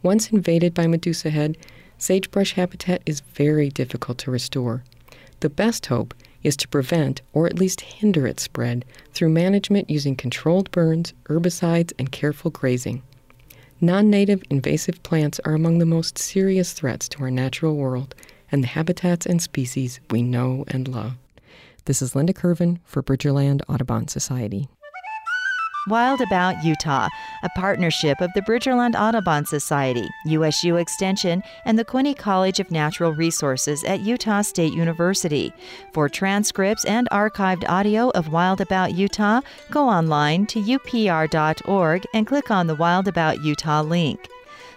[0.03, 1.57] Once invaded by Medusa head,
[1.99, 4.85] sagebrush habitat is very difficult to restore.
[5.41, 10.15] The best hope is to prevent or at least hinder its spread through management using
[10.15, 13.03] controlled burns, herbicides, and careful grazing.
[13.81, 18.15] Non native invasive plants are among the most serious threats to our natural world
[18.51, 21.15] and the habitats and species we know and love.
[21.85, 24.69] This is Linda Kervin for Bridgerland Audubon Society.
[25.89, 27.09] Wild About Utah,
[27.43, 33.13] a partnership of the Bridgerland Audubon Society, USU Extension, and the Quinney College of Natural
[33.13, 35.53] Resources at Utah State University.
[35.93, 42.51] For transcripts and archived audio of Wild About Utah, go online to upr.org and click
[42.51, 44.29] on the Wild About Utah link.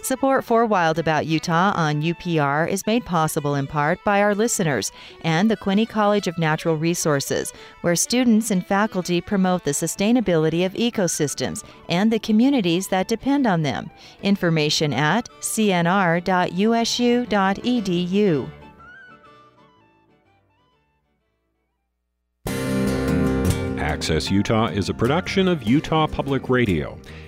[0.03, 4.91] Support for Wild About Utah on UPR is made possible in part by our listeners
[5.21, 10.73] and the Quinney College of Natural Resources, where students and faculty promote the sustainability of
[10.73, 13.91] ecosystems and the communities that depend on them.
[14.23, 16.21] Information at cnr.usu.edu.
[23.77, 26.97] Access Utah is a production of Utah Public Radio.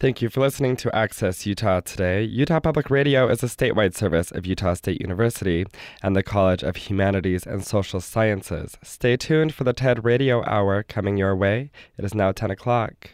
[0.00, 2.22] Thank you for listening to Access Utah today.
[2.22, 5.66] Utah Public Radio is a statewide service of Utah State University
[6.02, 8.78] and the College of Humanities and Social Sciences.
[8.82, 11.70] Stay tuned for the TED Radio Hour coming your way.
[11.98, 13.10] It is now 10 o'clock.